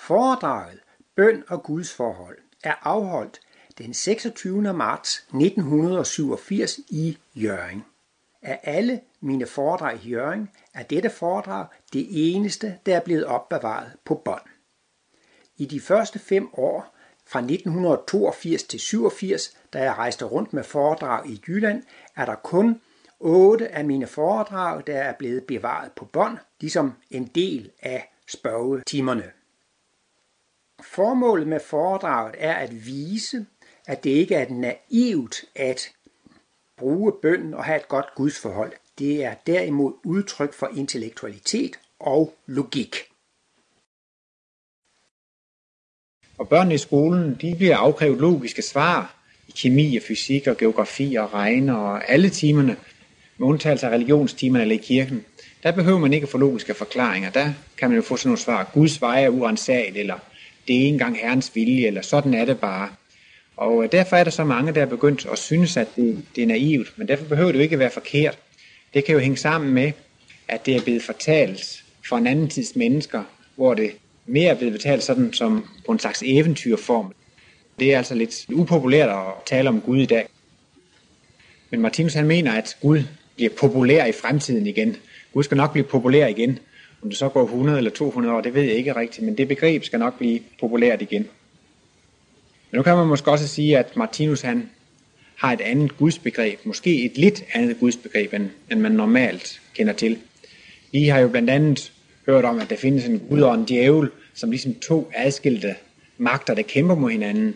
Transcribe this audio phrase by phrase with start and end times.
[0.00, 0.78] Foredraget
[1.16, 3.40] Bøn og Guds forhold er afholdt
[3.78, 4.72] den 26.
[4.72, 7.84] marts 1987 i Jørgen.
[8.42, 13.92] Af alle mine foredrag i Jørgen er dette foredrag det eneste, der er blevet opbevaret
[14.04, 14.42] på bånd.
[15.56, 16.94] I de første fem år,
[17.26, 21.82] fra 1982 til 87, da jeg rejste rundt med foredrag i Jylland,
[22.16, 22.80] er der kun
[23.18, 29.32] otte af mine foredrag, der er blevet bevaret på bånd, ligesom en del af spørgetimerne.
[30.84, 33.46] Formålet med foredraget er at vise,
[33.86, 35.90] at det ikke er naivt at
[36.76, 38.72] bruge bønden og have et godt gudsforhold.
[38.98, 42.96] Det er derimod udtryk for intellektualitet og logik.
[46.38, 49.16] Og børnene i skolen, de bliver afkrævet logiske svar
[49.48, 52.76] i kemi og fysik og geografi og regne og alle timerne,
[53.38, 55.24] med undtagelse af religionstimerne eller i kirken.
[55.62, 57.30] Der behøver man ikke at få logiske forklaringer.
[57.30, 58.70] Der kan man jo få sådan nogle svar.
[58.74, 60.18] Guds veje er uansageligt, eller
[60.70, 62.88] det er ikke engang Herrens vilje, eller sådan er det bare.
[63.56, 66.42] Og øh, derfor er der så mange, der er begyndt at synes, at det, det
[66.42, 68.38] er naivt, men derfor behøver det jo ikke at være forkert.
[68.94, 69.92] Det kan jo hænge sammen med,
[70.48, 73.22] at det er blevet fortalt for en anden tids mennesker,
[73.56, 73.90] hvor det
[74.26, 77.12] mere er blevet fortalt sådan som på en slags eventyrform.
[77.78, 80.26] Det er altså lidt upopulært at tale om Gud i dag.
[81.70, 83.02] Men Martinus han mener, at Gud
[83.36, 84.96] bliver populær i fremtiden igen.
[85.32, 86.58] Gud skal nok blive populær igen.
[87.02, 89.48] Om det så går 100 eller 200 år, det ved jeg ikke rigtigt, men det
[89.48, 91.28] begreb skal nok blive populært igen.
[92.70, 94.70] Men nu kan man måske også sige, at Martinus han
[95.36, 100.18] har et andet gudsbegreb, måske et lidt andet gudsbegreb, end, end man normalt kender til.
[100.92, 101.92] Vi har jo blandt andet
[102.26, 105.74] hørt om, at der findes en gud og en djævel, som ligesom to adskilte
[106.18, 107.54] magter, der kæmper mod hinanden.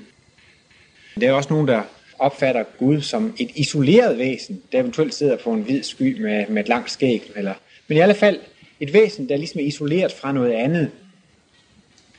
[1.21, 1.83] Der er også nogen, der
[2.19, 6.63] opfatter Gud som et isoleret væsen, der eventuelt sidder på en hvid sky med, med
[6.63, 7.33] et langt skæg.
[7.37, 7.55] Eller,
[7.89, 8.39] men i alle fald
[8.81, 10.91] et væsen, der ligesom er isoleret fra noget andet.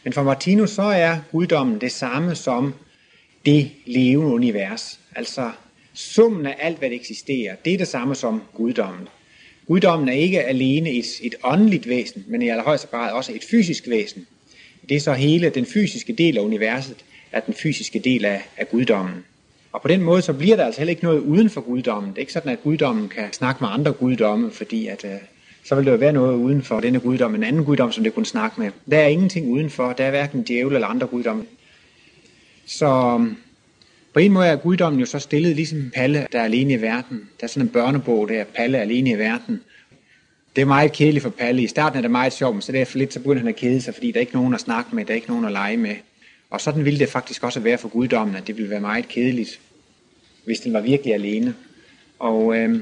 [0.03, 2.73] Men for Martinus så er guddommen det samme som
[3.45, 4.99] det levende univers.
[5.15, 5.51] Altså
[5.93, 9.07] summen af alt, hvad der eksisterer, det er det samme som guddommen.
[9.67, 13.87] Guddommen er ikke alene et, et åndeligt væsen, men i allerhøjeste grad også et fysisk
[13.87, 14.27] væsen.
[14.89, 18.69] Det er så hele den fysiske del af universet, er den fysiske del af, af
[18.69, 19.25] guddommen.
[19.71, 22.09] Og på den måde så bliver der altså heller ikke noget uden for guddommen.
[22.09, 25.11] Det er ikke sådan, at guddommen kan snakke med andre guddomme, fordi at, øh,
[25.65, 28.13] så vil der jo være noget uden for denne guddom, en anden guddom, som det
[28.13, 28.71] kunne snakke med.
[28.91, 29.93] Der er ingenting udenfor.
[29.93, 31.45] Der er hverken djævel eller andre guddomme.
[32.65, 33.35] Så øhm,
[34.13, 37.29] på en måde er guddommen jo så stillet ligesom Palle, der er alene i verden.
[37.39, 39.61] Der er sådan en børnebog der, Palle alene i verden.
[40.55, 41.63] Det er meget kedeligt for Palle.
[41.63, 43.81] I starten er det meget sjovt, men så derfor lidt, så begynder han at kede
[43.81, 45.77] sig, fordi der er ikke nogen at snakke med, der er ikke nogen at lege
[45.77, 45.95] med.
[46.49, 49.59] Og sådan ville det faktisk også være for guddommen, at det ville være meget kedeligt,
[50.45, 51.53] hvis den var virkelig alene.
[52.19, 52.79] Og øh,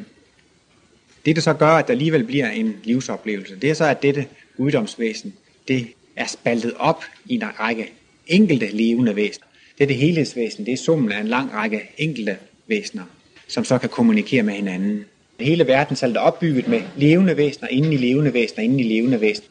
[1.26, 4.26] det, der så gør, at der alligevel bliver en livsoplevelse, det er så, at dette
[4.58, 5.34] guddomsvæsen,
[5.68, 7.92] det er spaltet op i en række
[8.28, 9.48] enkelte levende væsener.
[9.78, 13.04] Det er det helhedsvæsen, det er summen af en lang række enkelte væsener,
[13.48, 15.06] som så kan kommunikere med hinanden.
[15.40, 19.48] Hele verden er opbygget med levende væsener, inden i levende væsener, inden i levende væsener.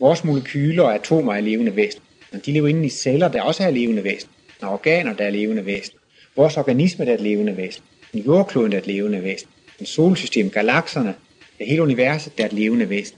[0.00, 2.04] Vores molekyler og atomer er levende væsener.
[2.46, 4.32] De lever inde i celler, der også er levende væsener.
[4.60, 6.00] Og organer, der er levende væsener.
[6.36, 7.84] Vores organisme, der er et levende væsen.
[8.14, 9.48] Jordkloden, der er et levende væsen.
[9.82, 11.14] Solsystem, galakserne,
[11.58, 13.16] det hele universet, der er et levende væsen.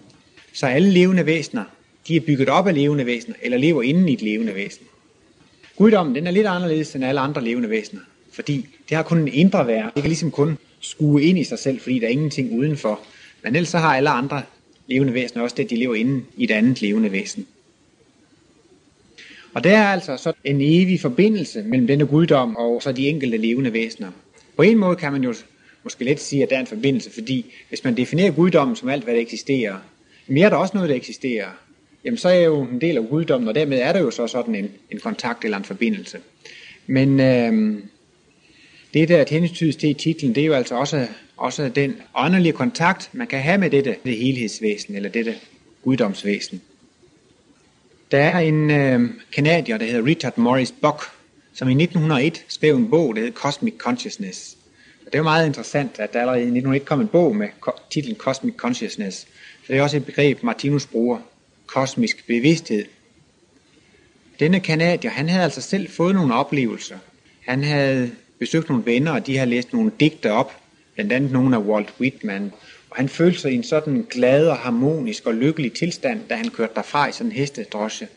[0.53, 1.65] Så alle levende væsener,
[2.09, 4.87] de er bygget op af levende væsener, eller lever inden i et levende væsen.
[5.77, 8.01] Guddommen, den er lidt anderledes end alle andre levende væsener,
[8.33, 9.93] fordi det har kun en indre værd.
[9.95, 13.01] Det kan ligesom kun skue ind i sig selv, fordi der er ingenting udenfor.
[13.43, 14.43] Men ellers så har alle andre
[14.87, 17.47] levende væsener også det, de lever inde i et andet levende væsen.
[19.55, 23.37] Og der er altså så en evig forbindelse mellem denne guddom og så de enkelte
[23.37, 24.11] levende væsener.
[24.57, 25.35] På en måde kan man jo
[25.87, 29.05] måske let sige, at der er en forbindelse, fordi hvis man definerer guddommen som alt,
[29.05, 29.77] hvad der eksisterer,
[30.27, 31.49] men er der også noget, der eksisterer,
[32.05, 34.27] jamen så er jeg jo en del af guddommen, og dermed er der jo så
[34.27, 36.19] sådan en, en kontakt eller en forbindelse.
[36.87, 37.83] Men øh,
[38.95, 42.53] det, der er hensydes til i titlen, det er jo altså også, også den åndelige
[42.53, 45.35] kontakt, man kan have med dette det helhedsvæsen, eller dette
[45.83, 46.63] guddomsvæsen.
[48.11, 51.03] Der er en øh, kanadier, der hedder Richard Morris Bock,
[51.53, 54.56] som i 1901 skrev en bog, der hedder Cosmic Consciousness.
[55.07, 57.49] Og det er jo meget interessant, at der allerede i 1901 kom en bog med
[57.91, 59.19] titlen Cosmic Consciousness.
[59.67, 61.19] Så det er også et begreb, Martinus bruger,
[61.67, 62.85] kosmisk bevidsthed.
[64.41, 66.99] Denne kanadier, han havde altså selv fået nogle oplevelser.
[67.41, 70.57] Han havde besøgt nogle venner, og de havde læst nogle digte op,
[70.95, 72.53] blandt andet nogle af Walt Whitman.
[72.91, 76.51] Og han følte sig i en sådan glad og harmonisk og lykkelig tilstand, da han
[76.51, 78.09] kørte derfra i sådan en hestedrosje.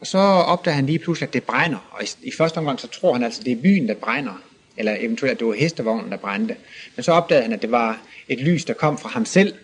[0.00, 1.88] Og så opdager han lige pludselig, at det brænder.
[1.90, 4.42] Og i, i første omgang, så tror han altså, at det er byen, der brænder.
[4.78, 6.56] Eller eventuelt, at det var hestevognen, der brændte.
[6.96, 9.54] Men så opdagede han, at det var et lys, der kom fra ham selv.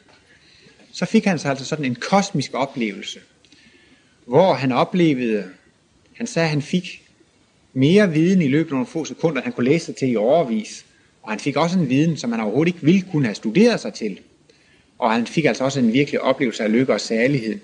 [0.93, 3.21] Så fik han så altså sådan en kosmisk oplevelse.
[4.27, 5.45] hvor han oplevede,
[6.17, 7.03] han sagde, at han fik
[7.73, 10.85] mere viden i løbet af nogle få sekunder, han kunne læse sig til i overvis.
[11.23, 13.95] Og han fik også en viden, som han overhovedet ikke ville kunne have studeret sig
[13.95, 14.21] til.
[14.99, 17.59] Og han fik altså også en virkelig oplevelse af lykke og særlighed.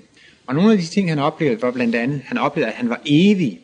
[0.46, 3.00] Og nogle af de ting, han oplevede, var blandt andet, han oplevede, at han var
[3.06, 3.60] evig.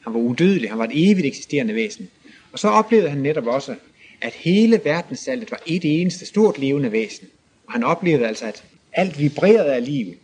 [0.00, 2.08] Han var udødelig, han var et evigt eksisterende væsen.
[2.54, 3.74] Og så oplevede han netop også,
[4.20, 7.28] at hele verdenssalget var et eneste stort levende væsen.
[7.66, 10.14] Og han oplevede altså, at alt vibrerede af liv.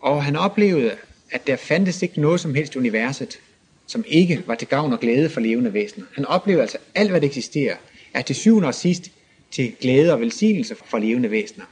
[0.00, 0.96] Og han oplevede,
[1.30, 3.40] at der fandtes ikke noget som helst universet,
[3.86, 6.06] som ikke var til gavn og glæde for levende væsener.
[6.14, 7.76] Han oplevede altså, at alt hvad der eksisterer,
[8.14, 9.10] er til syvende og sidst
[9.50, 11.64] til glæde og velsignelse for levende væsener.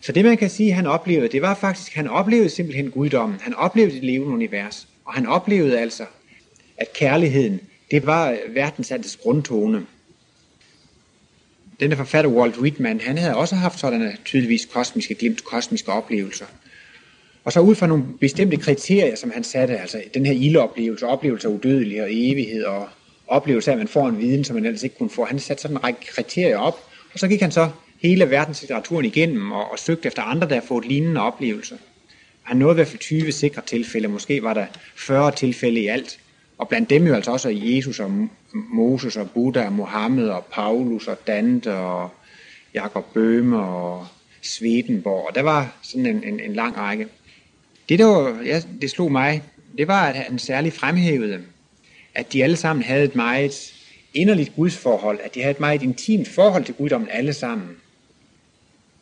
[0.00, 3.40] Så det man kan sige, han oplevede, det var faktisk, han oplevede simpelthen guddommen.
[3.40, 4.88] Han oplevede det levende univers.
[5.04, 6.04] Og han oplevede altså,
[6.76, 7.60] at kærligheden,
[7.94, 9.86] det var øh, verdensandets grundtone.
[11.80, 16.44] Denne forfatter Walt Whitman, han havde også haft sådanne tydeligvis kosmiske glimt, kosmiske oplevelser.
[17.44, 21.48] Og så ud fra nogle bestemte kriterier, som han satte, altså den her ildoplevelse, oplevelse
[21.48, 22.88] af udødelighed og evighed, og
[23.26, 25.24] oplevelse af, at man får en viden, som man ellers ikke kunne få.
[25.24, 26.78] Han satte sådan en række kriterier op,
[27.12, 27.70] og så gik han så
[28.02, 31.76] hele verdenslitteraturen igennem og, og søgte efter andre, der har fået lignende oplevelser.
[32.42, 36.18] Han nåede i hvert fald 20 sikre tilfælde, måske var der 40 tilfælde i alt.
[36.58, 41.08] Og blandt dem jo altså også Jesus og Moses og Buddha og Mohammed og Paulus
[41.08, 42.10] og Dante og
[42.74, 44.06] Jakob Bøhme og
[44.42, 45.26] Swedenborg.
[45.28, 47.08] Og der var sådan en, en, en lang række.
[47.88, 49.42] Det, der var, ja, det slog mig,
[49.78, 51.40] det var, at han særligt fremhævede,
[52.14, 53.74] at de alle sammen havde et meget
[54.14, 57.68] inderligt gudsforhold, at de havde et meget intimt forhold til guddommen alle sammen.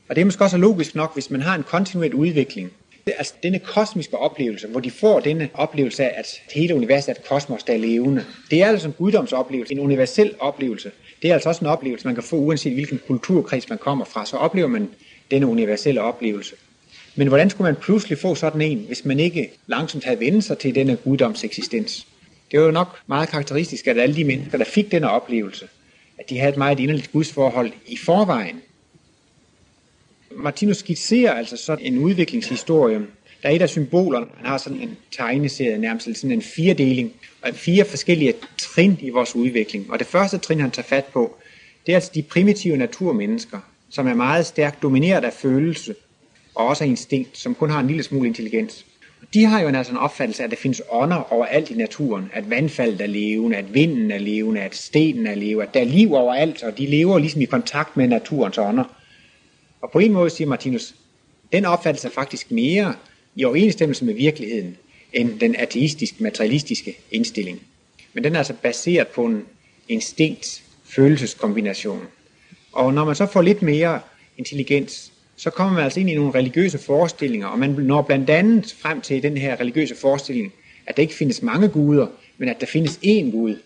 [0.09, 2.71] Og det er måske også logisk nok, hvis man har en kontinuerlig udvikling.
[3.07, 7.29] Altså denne kosmiske oplevelse, hvor de får denne oplevelse af, at hele universet er et
[7.29, 8.25] kosmos, der er levende.
[8.51, 10.91] Det er altså en guddomsoplevelse, en universel oplevelse.
[11.23, 14.27] Det er altså også en oplevelse, man kan få uanset hvilken kulturkreds man kommer fra.
[14.27, 14.89] Så oplever man
[15.31, 16.55] denne universelle oplevelse.
[17.15, 20.59] Men hvordan skulle man pludselig få sådan en, hvis man ikke langsomt havde vendt sig
[20.59, 22.07] til denne guddoms eksistens?
[22.51, 25.69] Det var jo nok meget karakteristisk, at alle de mennesker, der fik denne oplevelse,
[26.19, 28.63] at de havde et meget inderligt gudsforhold i forvejen.
[30.37, 32.99] Martinus skitserer altså sådan en udviklingshistorie.
[33.43, 37.12] Der er et af symbolerne, han har sådan en tegneserie, nærmest sådan en firedeling,
[37.43, 39.90] og fire forskellige trin i vores udvikling.
[39.90, 41.37] Og det første trin, han tager fat på,
[41.87, 43.58] det er altså de primitive naturmennesker,
[43.90, 45.94] som er meget stærkt domineret af følelse,
[46.55, 48.87] og også af instinkt, som kun har en lille smule intelligens.
[49.34, 52.31] De har jo en, altså en opfattelse af, at der findes ånder overalt i naturen,
[52.32, 55.84] at vandfaldet er levende, at vinden er levende, at stenen er levende, at der er
[55.84, 58.84] liv overalt, og de lever ligesom i kontakt med naturens ånder.
[59.82, 60.94] Og på en måde siger Martinus,
[61.52, 62.94] den opfattelse er faktisk mere
[63.37, 64.76] i overensstemmelse med virkeligheden,
[65.12, 67.62] end den ateistiske, materialistiske indstilling.
[68.12, 69.44] Men den er altså baseret på en
[69.88, 72.02] instinkt følelseskombination.
[72.73, 74.00] Og når man så får lidt mere
[74.38, 78.75] intelligens, så kommer man altså ind i nogle religiøse forestillinger, og man når blandt andet
[78.79, 80.52] frem til den her religiøse forestilling,
[80.87, 82.06] at der ikke findes mange guder,
[82.38, 83.56] men at der findes én Gud.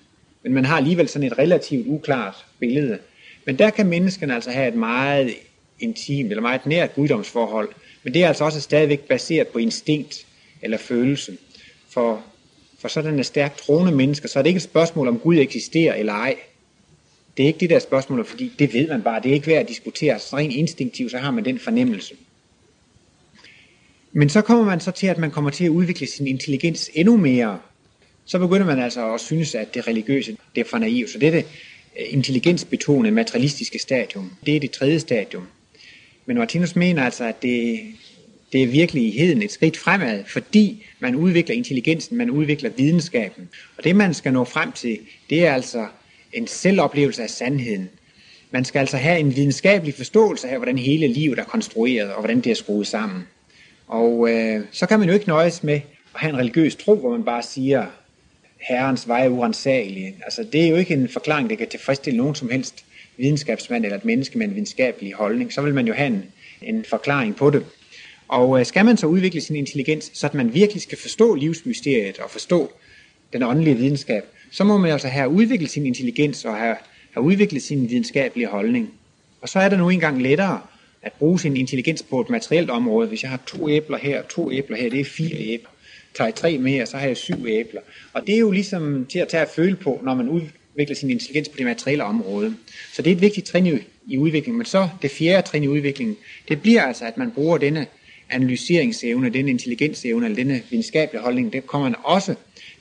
[0.42, 2.98] Men man har alligevel sådan et relativt uklart billede.
[3.44, 5.34] Men der kan menneskerne altså have et meget
[5.80, 7.68] intimt eller meget nært guddomsforhold,
[8.02, 10.26] men det er altså også stadigvæk baseret på instinkt
[10.62, 11.36] eller følelse.
[11.88, 12.22] For,
[12.78, 15.94] for sådan en stærkt troende mennesker, så er det ikke et spørgsmål om Gud eksisterer
[15.94, 16.36] eller ej.
[17.36, 19.22] Det er ikke det der spørgsmål, fordi det ved man bare.
[19.22, 20.18] Det er ikke værd at diskutere.
[20.18, 22.14] Så rent instinktivt, så har man den fornemmelse.
[24.12, 27.16] Men så kommer man så til, at man kommer til at udvikle sin intelligens endnu
[27.16, 27.58] mere.
[28.24, 31.10] Så begynder man altså at synes, at det religiøse, det er for naivt.
[31.10, 31.46] Så det er det
[31.96, 34.32] eh, intelligensbetonede materialistiske stadium.
[34.46, 35.46] Det er det tredje stadium.
[36.26, 37.80] Men Martinus mener altså, at det,
[38.52, 43.48] det er virkelig i heden et skridt fremad, fordi man udvikler intelligensen, man udvikler videnskaben.
[43.78, 44.98] Og det man skal nå frem til,
[45.30, 45.86] det er altså
[46.32, 47.88] en selvoplevelse af sandheden.
[48.50, 52.40] Man skal altså have en videnskabelig forståelse af, hvordan hele livet er konstrueret, og hvordan
[52.40, 53.22] det er skruet sammen.
[53.86, 57.10] Og øh, så kan man jo ikke nøjes med at have en religiøs tro, hvor
[57.10, 57.86] man bare siger,
[58.68, 60.14] herrens vej er urensagelig.
[60.24, 62.84] Altså, det er jo ikke en forklaring, der kan tilfredsstille nogen som helst
[63.16, 65.52] videnskabsmand eller et menneske med en videnskabelig holdning.
[65.52, 66.24] Så vil man jo have en,
[66.62, 67.64] en forklaring på det.
[68.28, 72.18] Og øh, skal man så udvikle sin intelligens, så at man virkelig skal forstå livsmysteriet
[72.18, 72.72] og forstå
[73.32, 76.76] den åndelige videnskab, så må man altså have udviklet sin intelligens og have,
[77.10, 78.90] have udviklet sin videnskabelige holdning.
[79.40, 80.60] Og så er det nu engang lettere
[81.02, 83.08] at bruge sin intelligens på et materielt område.
[83.08, 85.70] Hvis jeg har to æbler her, to æbler her, det er fire æbler.
[86.14, 87.80] Tager jeg tre mere, så har jeg syv æbler.
[88.12, 90.28] Og det er jo ligesom til at tage at føle på, når man
[90.76, 92.56] udvikler sin intelligens på det materielle område.
[92.92, 94.58] Så det er et vigtigt trin i udviklingen.
[94.58, 96.16] Men så det fjerde trin i udviklingen,
[96.48, 97.86] det bliver altså, at man bruger denne
[98.30, 102.34] analyseringsevne, denne intelligensevne, eller denne videnskabelige holdning, det kommer man også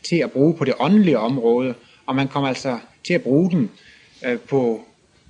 [0.04, 1.74] til at bruge på det åndelige område,
[2.06, 3.70] og man kommer altså til at bruge den
[4.26, 4.86] øh, på,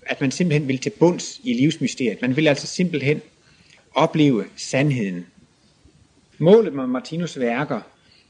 [0.05, 2.21] at man simpelthen vil til bunds i livsmysteriet.
[2.21, 3.21] Man vil altså simpelthen
[3.93, 5.25] opleve sandheden.
[6.37, 7.81] Målet med Martinus værker,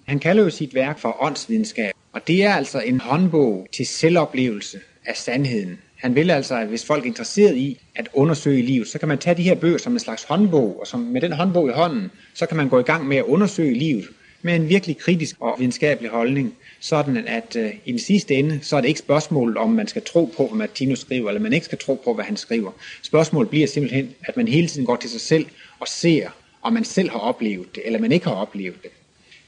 [0.05, 4.79] han kalder jo sit værk for åndsvidenskab, og det er altså en håndbog til selvoplevelse
[5.05, 5.79] af sandheden.
[5.95, 9.17] Han vil altså, at hvis folk er interesseret i at undersøge livet, så kan man
[9.17, 12.11] tage de her bøger som en slags håndbog, og som med den håndbog i hånden,
[12.33, 14.05] så kan man gå i gang med at undersøge livet
[14.41, 18.77] med en virkelig kritisk og videnskabelig holdning, sådan at øh, i den sidste ende, så
[18.77, 21.65] er det ikke spørgsmålet om, man skal tro på, hvad Martinus skriver, eller man ikke
[21.65, 22.71] skal tro på, hvad han skriver.
[23.03, 25.45] Spørgsmålet bliver simpelthen, at man hele tiden går til sig selv
[25.79, 26.29] og ser,
[26.61, 28.91] om man selv har oplevet det, eller man ikke har oplevet det.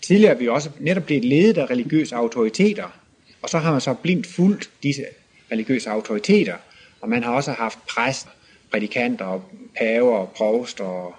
[0.08, 3.00] Tidligere er vi også netop blevet ledet af religiøse autoriteter,
[3.42, 5.06] og så har man så blindt fulgt disse
[5.52, 6.56] religiøse autoriteter,
[7.02, 8.30] og man har også haft præster,
[8.72, 11.16] prædikanter, paver, provster og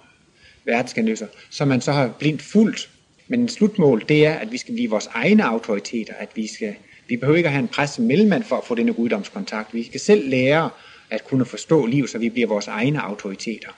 [0.65, 2.91] verdenskanøser, som man så har blindt fulgt.
[3.27, 6.75] Men slutmål, det er, at vi skal blive vores egne autoriteter, at vi skal,
[7.09, 9.75] vi behøver ikke at have en præst som mellemmand for at få denne guddomskontakt.
[9.75, 10.71] Vi skal selv lære
[11.11, 13.71] at kunne forstå livet, så vi bliver vores egne autoriteter.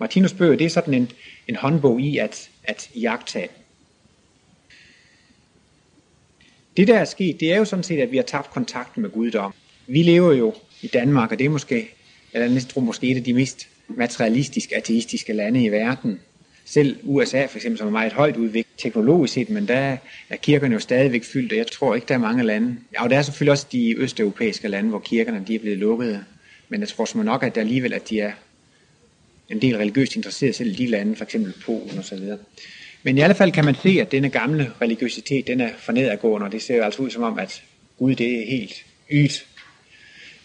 [0.00, 1.10] Martinus bøger, det er sådan en,
[1.48, 3.48] en håndbog i at, at jagte
[6.78, 9.10] Det, der er sket, det er jo sådan set, at vi har tabt kontakten med
[9.10, 9.54] guddom.
[9.86, 11.88] Vi lever jo i Danmark, og det er måske,
[12.32, 16.20] eller næsten tror måske et af de mest materialistisk ateistiske lande i verden.
[16.64, 19.96] Selv USA for eksempel, som er meget højt udviklet teknologisk set, men der
[20.28, 22.76] er kirkerne jo stadigvæk fyldt, og jeg tror ikke, der er mange lande.
[22.92, 26.24] Ja, og der er selvfølgelig også de østeuropæiske lande, hvor kirkerne de er blevet lukkede.
[26.68, 28.32] Men jeg tror som nok, at der alligevel at de er
[29.48, 32.18] en del religiøst interesseret selv i de lande, for eksempel Polen osv.
[33.02, 36.46] Men i alle fald kan man se, at denne gamle religiøsitet, den er for nedadgående,
[36.46, 37.62] og det ser jo altså ud som om, at
[37.98, 39.46] Gud det er helt ydt.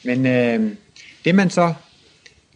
[0.03, 0.71] Men øh,
[1.25, 1.73] det man så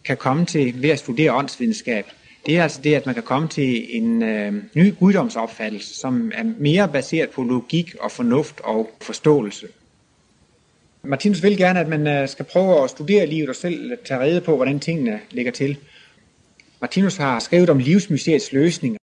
[0.06, 2.06] kan komme til ved at studere åndsvidenskab,
[2.46, 6.44] det er altså det, at man kan komme til en øh, ny guddomsopfattelse, som er
[6.58, 9.68] mere baseret på logik og fornuft og forståelse.
[11.04, 14.42] Martinus vil gerne, at man øh, skal prøve at studere livet og selv tage rede
[14.42, 15.77] på, hvordan tingene ligger til.
[16.82, 18.98] Martinus har skrevet om livsmysteriets løsning,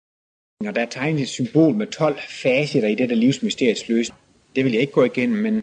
[0.66, 4.18] og der er tegnet et symbol med 12 facetter i dette livsmysteriets løsning.
[4.56, 5.62] Det vil jeg ikke gå igennem, men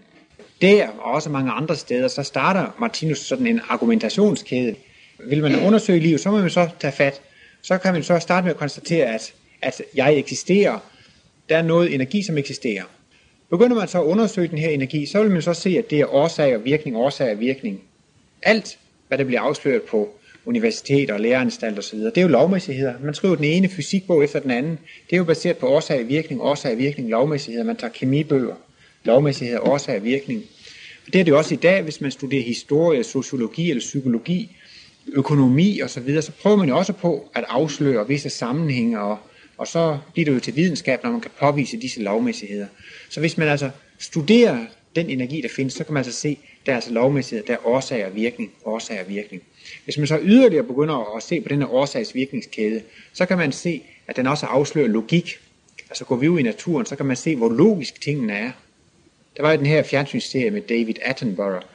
[0.62, 4.76] der og også mange andre steder, så starter Martinus sådan en argumentationskæde.
[5.26, 7.22] Vil man undersøge livet, så må man så tage fat.
[7.62, 10.80] Så kan man så starte med at konstatere, at, at jeg eksisterer.
[11.50, 12.84] Der er noget energi, som eksisterer.
[13.50, 16.00] Begynder man så at undersøge den her energi, så vil man så se, at det
[16.00, 17.82] er årsag og virkning, årsag og virkning.
[18.42, 18.78] Alt,
[19.08, 22.00] hvad der bliver afsløret på universiteter og læreranstalt osv.
[22.00, 22.94] Det er jo lovmæssigheder.
[23.04, 24.80] Man skriver den ene fysikbog efter den anden.
[25.10, 27.66] Det er jo baseret på årsag og virkning, årsag og virkning, lovmæssigheder.
[27.66, 28.56] Man tager kemibøger,
[29.04, 30.44] lovmæssigheder, årsag og virkning.
[31.08, 34.56] Og det er det også i dag, hvis man studerer historie, sociologi eller psykologi,
[35.14, 39.18] økonomi osv., så, videre, så prøver man jo også på at afsløre visse sammenhænge, og,
[39.58, 42.68] og så bliver det jo til videnskab, når man kan påvise disse lovmæssigheder.
[43.10, 43.70] Så hvis man altså
[44.00, 44.66] studerer
[44.96, 47.68] den energi, der findes, så kan man altså se, der er altså lovmæssigheder, der er
[47.68, 49.44] årsag og virkning, årsag og virkning.
[49.84, 52.82] Hvis man så yderligere begynder at se på denne årsagsvirkningskæde,
[53.14, 55.40] så kan man se, at den også afslører logik.
[55.90, 58.52] Altså går vi ud i naturen, så kan man se, hvor logisk tingene er.
[59.38, 61.66] Der var jo den her fjernsynsserie med David Attenborough,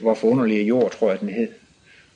[0.00, 1.48] hvor forunderlige jord, tror jeg, den hed.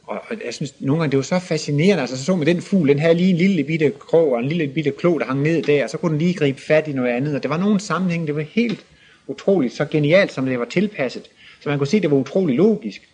[0.06, 2.62] Og, og jeg synes, nogle gange det var så fascinerende, altså så så med den
[2.62, 5.42] fugl, den havde lige en lille bitte krog og en lille bitte klo, der hang
[5.42, 7.58] ned der, og så kunne den lige gribe fat i noget andet, og det var
[7.58, 8.86] nogle sammenhæng, det var helt
[9.26, 11.22] utroligt, så genialt, som det var tilpasset,
[11.60, 13.08] så man kunne se, at det var utrolig logisk.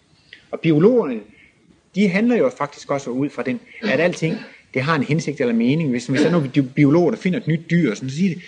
[0.50, 1.21] Og biologerne,
[1.95, 4.37] de handler jo faktisk også ud fra den, at alting,
[4.75, 5.91] det har en hensigt eller mening.
[5.91, 8.41] Hvis, hvis der er nogle biologer, der finder et nyt dyr, sådan, så siger de,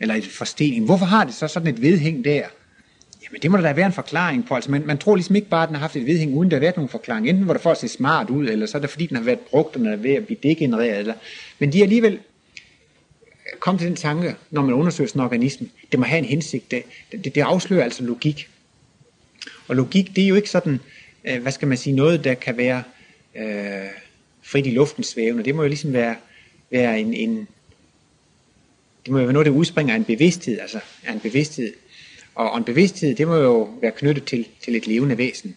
[0.00, 2.42] eller et forstening, hvorfor har det så sådan et vedhæng der?
[3.24, 4.54] Jamen det må der da være en forklaring på.
[4.54, 6.56] Altså, man, man tror ligesom ikke bare, at den har haft et vedhæng, uden der
[6.56, 7.28] har været nogen forklaring.
[7.28, 9.24] Enten var det for at se smart ud, eller så er det fordi, den har
[9.24, 10.98] været brugt, og den er ved at blive degenereret.
[10.98, 11.14] Eller...
[11.58, 12.18] Men de er alligevel
[13.60, 16.70] kom til den tanke, når man undersøger sådan en organisme, det må have en hensigt.
[16.70, 16.82] Det,
[17.12, 18.48] det, det afslører altså logik.
[19.68, 20.80] Og logik, det er jo ikke sådan,
[21.24, 22.82] øh, hvad skal man sige, noget, der kan være
[23.36, 23.90] øh,
[24.42, 25.44] frit i luften svævende.
[25.44, 26.16] Det må jo ligesom være,
[26.70, 27.48] være en, en,
[29.04, 31.72] det må jo være noget, der udspringer af en bevidsthed, altså af en bevidsthed.
[32.34, 35.56] Og, og en bevidsthed, det må jo være knyttet til, til et levende væsen.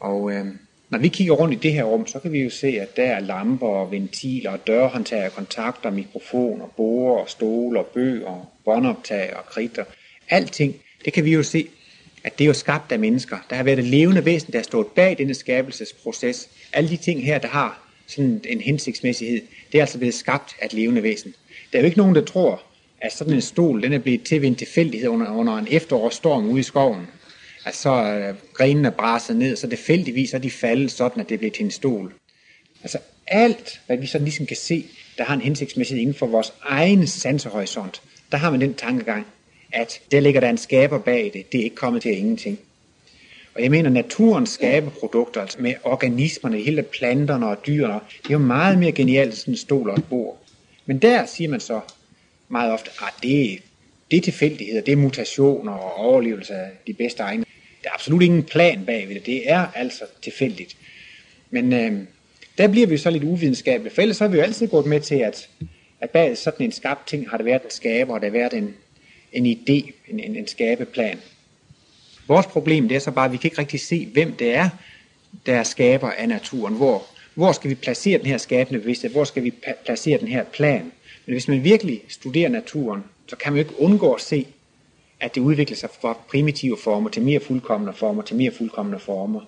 [0.00, 0.46] Og øh,
[0.90, 3.02] når vi kigger rundt i det her rum, så kan vi jo se, at der
[3.02, 9.84] er lamper og ventiler dørhåndtager, kontakter, mikrofoner, borer, og bøger, båndoptag og kritter.
[10.28, 10.74] Alting,
[11.04, 11.68] det kan vi jo se
[12.26, 13.38] at det er jo skabt af mennesker.
[13.50, 16.48] Der har været et levende væsen, der har stået bag denne skabelsesproces.
[16.72, 19.40] Alle de ting her, der har sådan en hensigtsmæssighed,
[19.72, 21.34] det er altså blevet skabt af et levende væsen.
[21.72, 22.62] Der er jo ikke nogen, der tror,
[23.00, 26.48] at sådan en stol, den er blevet til ved en tilfældighed under, under en efterårsstorm
[26.48, 27.06] ude i skoven.
[27.64, 31.52] At så øh, grenene braset ned, så tilfældigvis er de faldet sådan, at det bliver
[31.52, 32.12] til en stol.
[32.82, 34.86] Altså alt, hvad vi sådan ligesom kan se,
[35.18, 38.02] der har en hensigtsmæssighed inden for vores egen sansehorisont,
[38.32, 39.26] der har man den tankegang,
[39.76, 41.52] at der ligger der en skaber bag det.
[41.52, 42.58] Det er ikke kommet til ingenting.
[43.54, 48.38] Og jeg mener, naturens skabeprodukter, altså med organismerne, hele planterne og dyrene, det er jo
[48.38, 50.38] meget mere genialt end sådan en stol og et bord.
[50.86, 51.80] Men der siger man så,
[52.48, 53.62] meget ofte, at det,
[54.10, 57.44] det er tilfældigheder, det er mutationer og overlevelse af de bedste egne.
[57.82, 59.26] Der er absolut ingen plan bagved det.
[59.26, 60.76] Det er altså tilfældigt.
[61.50, 62.00] Men øh,
[62.58, 65.14] der bliver vi så lidt uvidenskabelige, for ellers har vi jo altid gået med til,
[65.14, 65.48] at,
[66.00, 68.54] at bag sådan en skabt ting har det været en skaber, og der har været
[68.54, 68.74] en,
[69.36, 71.18] en idé, en, en, en skabeplan.
[72.28, 74.68] Vores problem det er så bare, at vi kan ikke rigtig se, hvem det er,
[75.46, 76.74] der er skaber af naturen.
[76.74, 79.10] Hvor, hvor skal vi placere den her skabende bevidsthed?
[79.10, 79.52] Hvor skal vi
[79.84, 80.92] placere den her plan?
[81.26, 84.46] Men hvis man virkelig studerer naturen, så kan man jo ikke undgå at se,
[85.20, 89.40] at det udvikler sig fra primitive former til mere fuldkommende former, til mere fuldkommende former.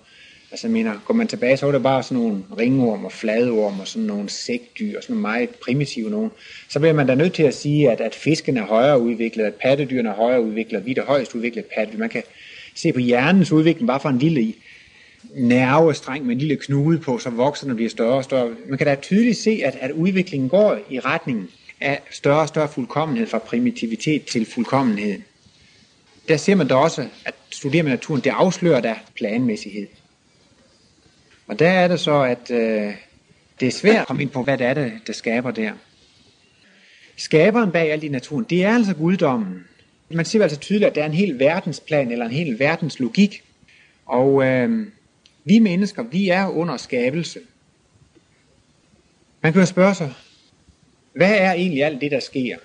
[0.51, 3.79] Altså jeg mener, går man tilbage, så var det bare sådan nogle ringorm og fladorm
[3.79, 6.31] og sådan nogle sækdyr og sådan nogle meget primitive nogen.
[6.69, 9.53] Så bliver man da nødt til at sige, at, at fisken er højere udviklet, at
[9.53, 11.99] pattedyrene er højere udviklet, og vi er det højst udviklet pattedyr.
[11.99, 12.23] Man kan
[12.75, 14.53] se på hjernens udvikling bare fra en lille
[15.35, 18.55] nervestreng med en lille knude på, så vokser den og bliver større og større.
[18.69, 21.47] Man kan da tydeligt se, at, at udviklingen går i retningen
[21.81, 25.21] af større og større fuldkommenhed fra primitivitet til fuldkommenhed.
[26.27, 29.87] Der ser man da også, at studere med naturen, det afslører der planmæssighed.
[31.49, 32.93] Og der er det så, at øh,
[33.59, 35.71] det er svært at komme ind på, hvad det er, det, der skaber der.
[37.17, 39.63] Skaberen bag alt i naturen, det er altså guddommen.
[40.09, 43.43] Man ser altså tydeligt, at der er en hel verdensplan eller en hel verdens logik.
[44.05, 44.87] Og øh,
[45.45, 47.39] vi mennesker, vi er under skabelse.
[49.41, 50.13] Man kan jo spørge sig,
[51.13, 52.57] hvad er egentlig alt det, der sker?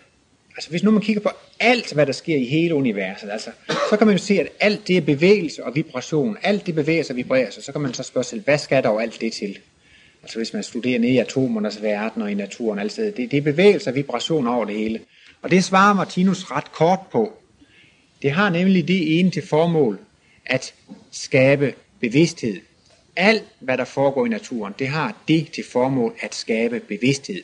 [0.56, 1.30] Altså hvis nu man kigger på
[1.60, 3.50] alt, hvad der sker i hele universet, altså,
[3.90, 6.36] så kan man jo se, at alt det er bevægelse og vibration.
[6.42, 7.64] Alt det bevæger sig og vibrerer sig.
[7.64, 9.58] Så kan man så spørge sig, hvad skal der jo alt det til?
[10.22, 13.40] Altså hvis man studerer ned i atomernes verden og i naturen, altså, det, det er
[13.40, 15.00] bevægelse og vibration over det hele.
[15.42, 17.32] Og det svarer Martinus ret kort på.
[18.22, 19.98] Det har nemlig det ene til formål
[20.46, 20.74] at
[21.10, 22.56] skabe bevidsthed.
[23.16, 27.42] Alt, hvad der foregår i naturen, det har det til formål at skabe bevidsthed.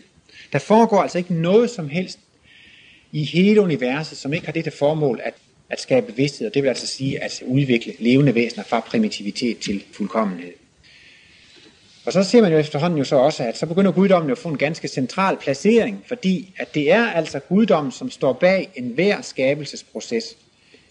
[0.53, 2.19] Der foregår altså ikke noget som helst
[3.13, 5.35] i hele universet, som ikke har det til formål at,
[5.71, 9.85] at skabe bevidsthed, og det vil altså sige at udvikle levende væsener fra primitivitet til
[9.93, 10.53] fuldkommenhed.
[12.07, 14.39] Og så ser man jo efterhånden jo så også, at så begynder guddommen jo at
[14.39, 19.23] få en ganske central placering, fordi at det er altså guddommen, som står bag enhver
[19.23, 20.37] skabelsesproces.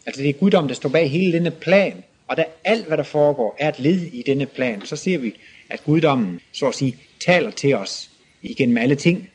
[0.05, 3.03] Altså det er guddommen, der står bag hele denne plan, og da alt, hvad der
[3.03, 5.34] foregår, er et led i denne plan, så ser vi,
[5.69, 8.10] at guddommen, så at sige, taler til os
[8.41, 9.29] igennem alle ting,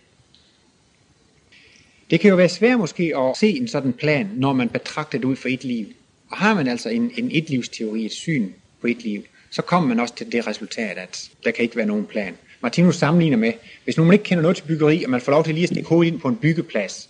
[2.10, 5.24] det kan jo være svært måske at se en sådan plan, når man betragter det
[5.24, 5.86] ud for et liv.
[6.30, 8.48] Og har man altså en, en etlivsteori, et syn
[8.80, 11.86] på et liv, så kommer man også til det resultat, at der kan ikke være
[11.86, 12.34] nogen plan.
[12.60, 13.52] Martinus sammenligner med,
[13.84, 15.68] hvis nu man ikke kender noget til byggeri, og man får lov til lige at
[15.68, 17.08] stikke hovedet ind på en byggeplads,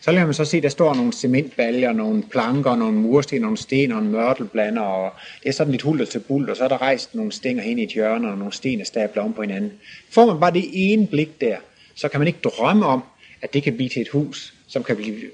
[0.00, 3.56] så kan man så se, at der står nogle cementbaljer, nogle planker, nogle mursten, nogle
[3.56, 6.68] sten og en mørtelblander, og det er sådan lidt hulter til bult, og så er
[6.68, 9.42] der rejst nogle stænger hen i et hjørne, og nogle sten er stablet om på
[9.42, 9.72] hinanden.
[10.10, 11.56] Får man bare det ene blik der,
[11.94, 13.02] så kan man ikke drømme om,
[13.46, 15.30] at det kan blive til et hus, som kan blive øh,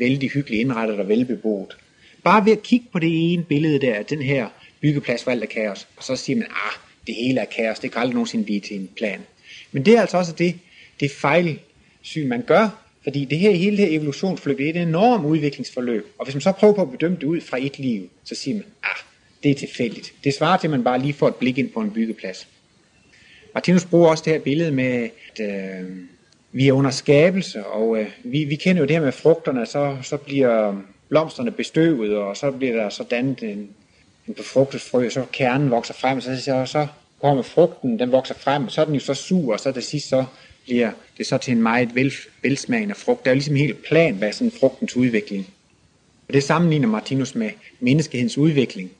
[0.00, 1.76] vældig hyggeligt indrettet og velbeboet.
[2.24, 4.48] Bare ved at kigge på det ene billede der, den her
[4.80, 6.72] byggeplads for alt er kaos, og så siger man, ah,
[7.06, 9.20] det hele er kaos, det kan aldrig nogensinde blive til en plan.
[9.72, 10.58] Men det er altså også det,
[11.00, 15.24] det fejlsyn, man gør, fordi det her hele det her evolutionsforløb, det er et enormt
[15.24, 16.06] udviklingsforløb.
[16.18, 18.54] Og hvis man så prøver på at bedømme det ud fra et liv, så siger
[18.54, 18.96] man, ah,
[19.42, 20.12] det er tilfældigt.
[20.24, 22.48] Det svarer til, at man bare lige får et blik ind på en byggeplads.
[23.54, 25.96] Martinus bruger også det her billede med, at øh,
[26.52, 29.96] vi er under skabelse, og øh, vi, vi kender jo det her med frugterne, så,
[30.02, 30.74] så bliver
[31.08, 33.68] blomsterne bestøvet, og så bliver der så dannet en,
[34.28, 36.86] en befrugtet frø, så kernen vokser frem, og så, så, så
[37.20, 39.82] kommer frugten, den vokser frem, og så er den jo så sur, og så til
[39.82, 40.24] sidst så
[40.64, 43.24] bliver det så til en meget vel, velsmagende frugt.
[43.24, 45.46] Der er jo ligesom en helt plan bag sådan frugtens udvikling.
[46.28, 48.90] Og det sammenligner Martinus med menneskehedens udvikling.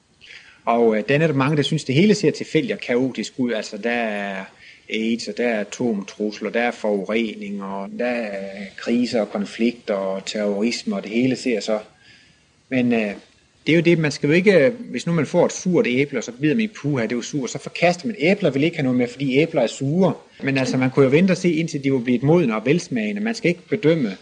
[0.64, 3.52] Og øh, den er netop mange, der synes, det hele ser tilfældigt og kaotisk ud.
[3.52, 4.44] Altså der er
[4.92, 10.26] AIDS, og der er atomtrusler, der er forurening, og der er kriser og konflikter og
[10.26, 11.78] terrorisme, og det hele ser så.
[12.68, 13.14] Men øh,
[13.66, 16.18] det er jo det, man skal jo ikke, hvis nu man får et surt æble,
[16.18, 18.64] og så bider man i puha, det er jo surt, så forkaster man æbler, vil
[18.64, 20.12] ikke have noget med, fordi æbler er sure.
[20.42, 23.20] Men altså, man kunne jo vente og se, indtil de var blevet modne og velsmagende.
[23.20, 24.16] Man skal ikke bedømme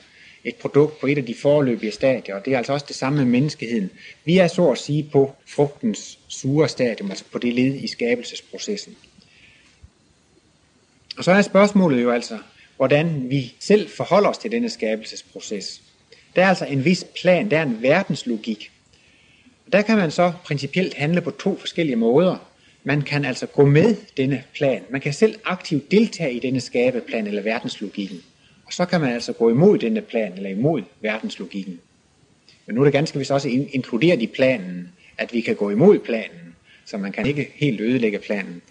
[0.45, 3.19] et produkt på et af de forløbige stadier, og det er altså også det samme
[3.19, 3.91] med menneskeheden.
[4.25, 8.97] Vi er så at sige på frugtens sure stadium, altså på det led i skabelsesprocessen.
[11.19, 12.39] Og så er spørgsmålet jo altså,
[12.77, 15.83] hvordan vi selv forholder os til denne skabelsesproces.
[16.37, 18.71] Der er altså en vis plan, der er en verdenslogik.
[19.67, 22.37] Og der kan man så principielt handle på to forskellige måder.
[22.85, 24.83] Man kan altså gå med denne plan.
[24.91, 28.23] Man kan selv aktivt deltage i denne skabeplan eller verdenslogikken.
[28.67, 31.81] Og så kan man altså gå imod denne plan eller imod verdenslogikken.
[32.67, 35.99] Men nu er det ganske vist også inkluderet i planen, at vi kan gå imod
[35.99, 36.55] planen,
[36.85, 38.63] så man kan ikke helt ødelægge planen.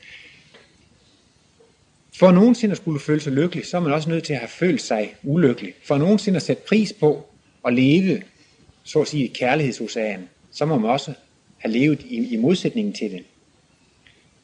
[2.20, 4.50] For nogensinde at skulle føle sig lykkelig, så er man også nødt til at have
[4.50, 5.74] følt sig ulykkelig.
[5.84, 7.26] For nogensinde at sætte pris på
[7.66, 8.22] at leve,
[8.84, 11.14] så at sige, i kærlighedsocean, så må man også
[11.58, 13.24] have levet i, i modsætningen til det.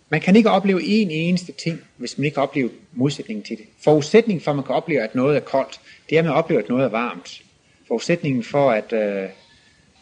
[0.09, 3.65] Man kan ikke opleve en eneste ting, hvis man ikke oplever modsætningen til det.
[3.83, 6.61] Forudsætningen for, at man kan opleve, at noget er koldt, det er, at man oplever,
[6.61, 7.41] at noget er varmt.
[7.87, 9.29] Forudsætningen for, at øh,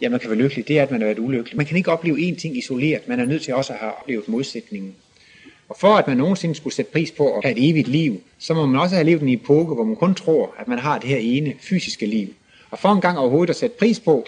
[0.02, 1.58] ja, man kan være lykkelig, det er, at man har været ulykkelig.
[1.58, 3.08] Man kan ikke opleve én ting isoleret.
[3.08, 4.96] Man er nødt til også at have oplevet modsætningen.
[5.72, 8.54] Og for at man nogensinde skulle sætte pris på at have et evigt liv, så
[8.54, 11.10] må man også have levet en epoke, hvor man kun tror, at man har det
[11.10, 12.28] her ene fysiske liv.
[12.72, 14.28] Og for en gang overhovedet at sætte pris på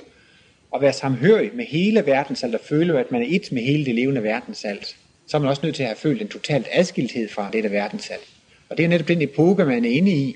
[0.75, 3.95] at være samhørig med hele verdensalt og føle, at man er et med hele det
[3.95, 4.95] levende verdensalt,
[5.27, 8.27] så er man også nødt til at have følt en totalt adskilthed fra dette verdensalt.
[8.69, 10.35] Og det er netop den epoke, man er inde i,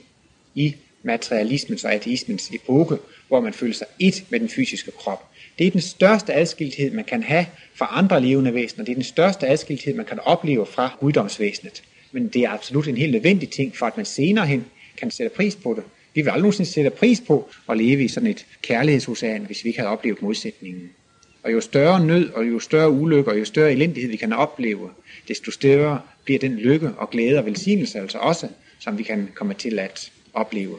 [0.56, 5.27] i materialismens og ateismens epoke, hvor man føler sig et med den fysiske krop.
[5.60, 8.86] Det er den største adskilthed, man kan have fra andre levende væsener.
[8.86, 11.84] Det er den største adskilthed, man kan opleve fra guddomsvæsenet.
[12.12, 14.66] Men det er absolut en helt nødvendig ting, for at man senere hen
[14.98, 15.84] kan sætte pris på det.
[16.14, 19.70] Vi vil aldrig nogensinde sætte pris på at leve i sådan et kærlighedsocean, hvis vi
[19.70, 20.90] ikke havde oplevet modsætningen.
[21.44, 24.90] Og jo større nød, og jo større ulykke, og jo større elendighed vi kan opleve,
[25.28, 28.48] desto større bliver den lykke og glæde og velsignelse altså også,
[28.80, 30.76] som vi kan komme til at opleve.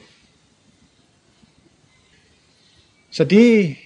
[3.10, 3.76] Så det,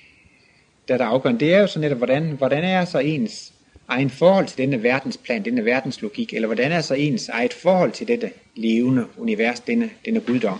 [0.98, 3.52] der er afgørende, det er jo så netop, hvordan, hvordan er så ens
[3.88, 8.08] egen forhold til denne verdensplan, denne verdenslogik, eller hvordan er så ens eget forhold til
[8.08, 10.58] dette levende univers, denne, denne guddom.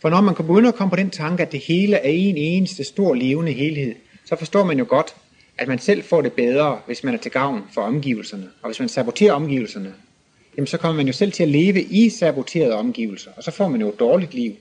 [0.00, 2.36] For når man kan begynde at komme på den tanke, at det hele er en
[2.36, 5.14] eneste stor levende helhed, så forstår man jo godt,
[5.58, 8.48] at man selv får det bedre, hvis man er til gavn for omgivelserne.
[8.62, 9.94] Og hvis man saboterer omgivelserne,
[10.56, 13.68] jamen så kommer man jo selv til at leve i saboterede omgivelser, og så får
[13.68, 14.52] man jo et dårligt liv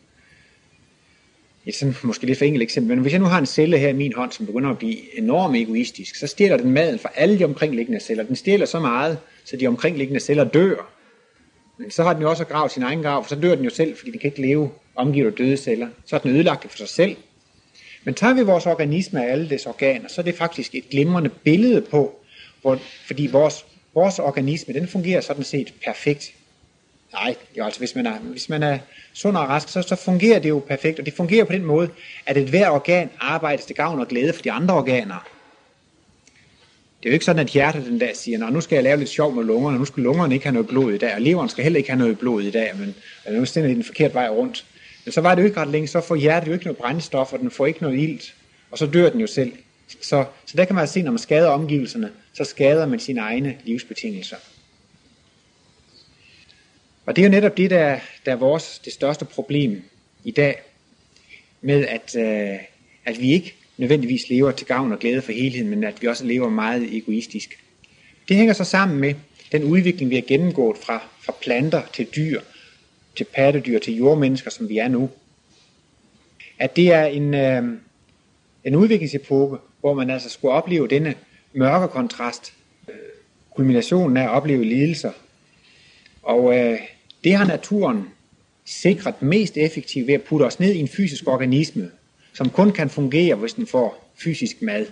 [1.69, 3.89] et sådan måske lidt for enkelt eksempel, men hvis jeg nu har en celle her
[3.89, 7.39] i min hånd, som begynder at blive enormt egoistisk, så stjæler den maden fra alle
[7.39, 8.23] de omkringliggende celler.
[8.23, 10.93] Den stjæler så meget, så de omkringliggende celler dør.
[11.77, 13.69] Men så har den jo også gravet sin egen grav, for så dør den jo
[13.69, 15.88] selv, fordi den kan ikke leve omgivet af døde celler.
[16.05, 17.15] Så er den ødelagt for sig selv.
[18.03, 21.29] Men tager vi vores organisme af alle dets organer, så er det faktisk et glimrende
[21.29, 22.19] billede på,
[22.62, 26.34] hvor, fordi vores, vores organisme, den fungerer sådan set perfekt.
[27.13, 28.80] Nej, jo, altså hvis man er, hvis man er
[29.13, 31.00] sund og rask, så, så fungerer det jo perfekt.
[31.00, 31.89] Og det fungerer på den måde,
[32.26, 35.28] at et hver organ arbejder til gavn og glæde for de andre organer.
[37.00, 39.10] Det er jo ikke sådan, at hjertet den dag siger, nu skal jeg lave lidt
[39.10, 41.63] sjov med lungerne, nu skal lungerne ikke have noget blod i dag, og leveren skal
[41.63, 42.95] heller ikke have noget blod i dag, men
[43.39, 44.65] nu stiller den forkerte vej rundt.
[45.06, 47.34] Men så var det jo ikke ret længe, så får hjertet jo ikke noget brændstof,
[47.34, 48.36] og den får ikke noget ilt,
[48.72, 49.54] og så dør den jo selv.
[50.02, 53.22] Så, så der kan man altså se, når man skader omgivelserne, så skader man sine
[53.22, 54.36] egne livsbetingelser.
[57.10, 59.82] Og det er jo netop det, der, der er vores det største problem
[60.24, 60.62] i dag,
[61.62, 62.60] med at, øh,
[63.06, 66.26] at vi ikke nødvendigvis lever til gavn og glæde for helheden, men at vi også
[66.26, 67.63] lever meget egoistisk.
[68.28, 69.13] Det hænger så sammen med
[69.52, 72.41] den udvikling, vi har gennemgået fra, fra planter til dyr,
[73.15, 75.10] til pattedyr, til jordmennesker, som vi er nu.
[76.60, 77.63] At det er en, øh,
[78.63, 81.15] en udviklingsepoke, hvor man altså skulle opleve denne
[81.54, 82.54] mørke kontrast,
[82.88, 82.95] øh,
[83.56, 85.12] kulminationen af at opleve lidelser.
[86.24, 86.80] Og øh,
[87.23, 88.03] det har naturen
[88.65, 91.91] sikret mest effektivt ved at putte os ned i en fysisk organisme,
[92.34, 94.86] som kun kan fungere, hvis den får fysisk mad.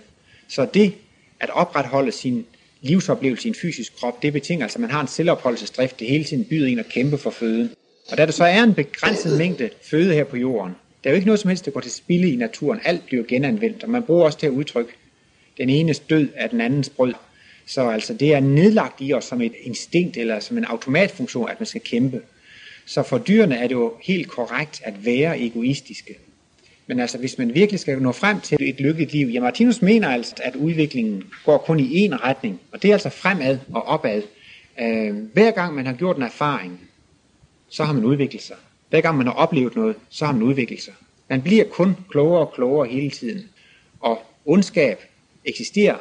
[0.48, 0.94] Så det
[1.40, 2.46] at opretholde sin
[2.80, 6.24] livsoplevelse i en fysisk krop, det betinger altså, at man har en selvopholdelsesdrift, det hele
[6.24, 7.70] tiden byder en at kæmpe for føden.
[8.10, 11.14] Og da der så er en begrænset mængde føde her på jorden, der er jo
[11.14, 12.80] ikke noget som helst, der går til spilde i naturen.
[12.84, 14.92] Alt bliver genanvendt, og man bruger også til at udtrykke
[15.58, 17.14] den enes død af den andens brød.
[17.68, 21.60] Så altså det er nedlagt i os som et instinkt eller som en automatfunktion, at
[21.60, 22.20] man skal kæmpe.
[22.86, 26.14] Så for dyrene er det jo helt korrekt at være egoistiske.
[26.86, 30.08] Men altså, hvis man virkelig skal nå frem til et lykkeligt liv, ja, Martinus mener
[30.08, 34.22] altså, at udviklingen går kun i én retning, og det er altså fremad og opad.
[34.80, 36.80] Øh, hver gang man har gjort en erfaring,
[37.68, 38.56] så har man udviklet sig.
[38.90, 40.94] Hver gang man har oplevet noget, så har man udviklet sig.
[41.28, 43.48] Man bliver kun klogere og klogere hele tiden.
[44.00, 44.98] Og ondskab
[45.44, 45.96] eksisterer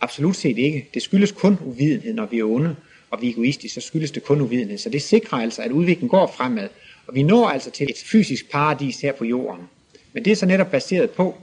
[0.00, 0.88] Absolut set ikke.
[0.94, 2.76] Det skyldes kun uvidenhed, når vi er onde,
[3.10, 4.78] og vi er egoistiske, så skyldes det kun uvidenhed.
[4.78, 6.68] Så det sikrer altså, at udviklingen går fremad.
[7.06, 9.64] Og vi når altså til et fysisk paradis her på jorden.
[10.12, 11.34] Men det er så netop baseret på,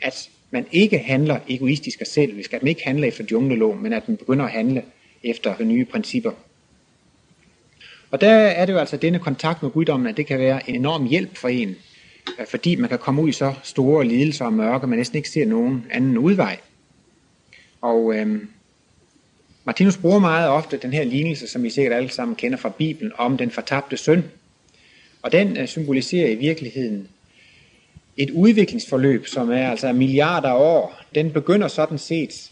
[0.00, 4.08] at man ikke handler egoistisk og selvisk, at man ikke handler efter jungleloven, men at
[4.08, 4.82] man begynder at handle
[5.22, 6.32] efter nye principper.
[8.10, 10.74] Og der er det jo altså denne kontakt med guddommen, at det kan være en
[10.74, 11.76] enorm hjælp for en,
[12.40, 15.28] øh, fordi man kan komme ud i så store lidelser og mørke, man næsten ikke
[15.28, 16.58] ser nogen anden udvej.
[17.80, 18.48] Og øhm,
[19.64, 23.12] Martinus bruger meget ofte den her lignelse, som I sikkert alle sammen kender fra Bibelen,
[23.18, 24.24] om den fortabte søn.
[25.22, 27.08] Og den øh, symboliserer i virkeligheden
[28.16, 31.00] et udviklingsforløb, som er altså milliarder af år.
[31.14, 32.50] Den begynder sådan set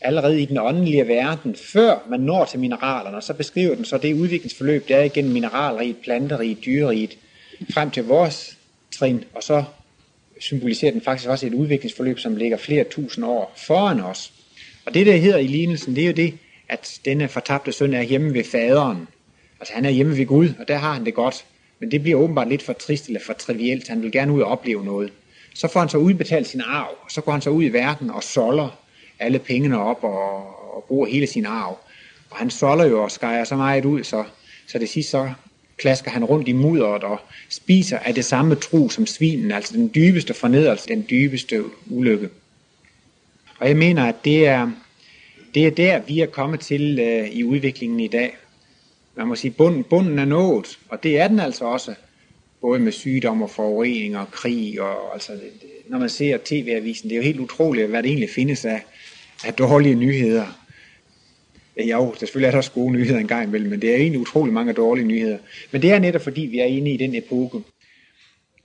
[0.00, 3.98] allerede i den åndelige verden, før man når til mineralerne, og så beskriver den så
[3.98, 7.18] det udviklingsforløb, der er igennem mineralrigt, planterigt, dyrerigt,
[7.70, 8.58] frem til vores
[8.98, 9.64] trin, og så
[10.40, 14.32] symboliserer den faktisk også et udviklingsforløb, som ligger flere tusind år foran os.
[14.86, 16.34] Og det, der hedder i lignelsen, det er jo det,
[16.68, 19.08] at denne fortabte søn er hjemme ved faderen.
[19.60, 21.44] Altså han er hjemme ved Gud, og der har han det godt.
[21.78, 23.88] Men det bliver åbenbart lidt for trist eller for trivielt.
[23.88, 25.12] Han vil gerne ud og opleve noget.
[25.54, 28.10] Så får han så udbetalt sin arv, og så går han så ud i verden
[28.10, 28.78] og solder
[29.18, 31.78] alle pengene op og, og bruger hele sin arv.
[32.30, 34.24] Og han solder jo og skærer så meget ud, så,
[34.66, 35.32] så det sidste så
[35.76, 37.18] klasker han rundt i mudderet og
[37.48, 42.28] spiser af det samme tro som svinen, altså den dybeste fornedrelse, den dybeste ulykke.
[43.64, 44.70] Og jeg mener, at det er,
[45.54, 48.36] det er der, vi er kommet til øh, i udviklingen i dag.
[49.16, 51.94] Man må sige, bunden, bunden er nået, og det er den altså også,
[52.60, 55.32] både med sygdom og forurening og krig, og altså,
[55.88, 58.82] når man ser tv-avisen, det er jo helt utroligt, hvad det egentlig findes af,
[59.44, 60.46] af dårlige nyheder.
[61.76, 64.20] Ja, jo, selvfølgelig er der også gode nyheder en gang imellem, men det er egentlig
[64.20, 65.38] utrolig mange dårlige nyheder.
[65.70, 67.60] Men det er netop fordi, vi er inde i den epoke.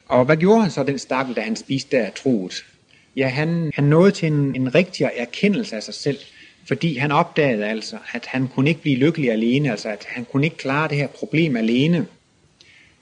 [0.06, 2.66] Og hvad gjorde han så, den stakkel, da han spiste der troet?
[3.16, 6.18] Ja, han, han nåede til en, en rigtig erkendelse af sig selv,
[6.68, 10.46] fordi han opdagede altså, at han kunne ikke blive lykkelig alene, altså at han kunne
[10.46, 12.06] ikke klare det her problem alene.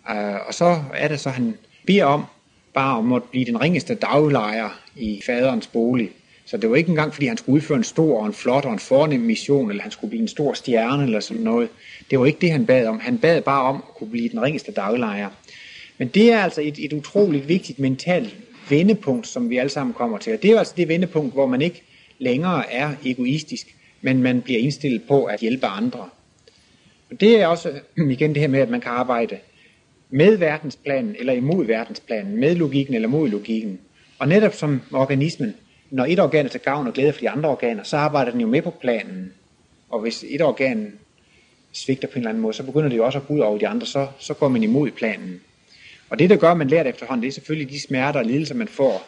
[0.10, 1.54] Øh, og så er det så, han
[1.86, 2.26] beder om
[2.74, 6.10] bare om at blive den ringeste daglejer i faderens bolig.
[6.46, 8.74] Så det var ikke engang, fordi han skulle udføre en stor og en flot og
[8.74, 11.70] en fornem mission, eller han skulle blive en stor stjerne eller sådan noget.
[12.12, 13.00] Det var ikke det, han bad om.
[13.00, 15.30] Han bad bare om at kunne blive den ringeste daglejer.
[15.98, 18.36] Men det er altså et, et utroligt vigtigt mentalt
[18.70, 20.34] vendepunkt, som vi alle sammen kommer til.
[20.34, 21.84] Og det er altså det vendepunkt, hvor man ikke
[22.20, 26.10] længere er egoistisk, men man bliver indstillet på at hjælpe andre.
[27.12, 27.72] Og det er også
[28.10, 29.38] igen det her med, at man kan arbejde
[30.10, 33.80] med verdensplanen eller imod verdensplanen, med logikken eller mod logikken.
[34.20, 35.56] Og netop som organismen,
[35.90, 38.42] når et organ er til gavn og glæde for de andre organer, så arbejder den
[38.42, 39.34] jo med på planen.
[39.90, 40.94] Og hvis et organ
[41.72, 43.58] svigter på en eller anden måde, så begynder det jo også at gå ud over
[43.58, 45.42] de andre, så, så går man imod planen.
[46.10, 48.26] Og det, der gør, at man lærer det efterhånden, det er selvfølgelig de smerter og
[48.26, 49.08] lidelser, man får.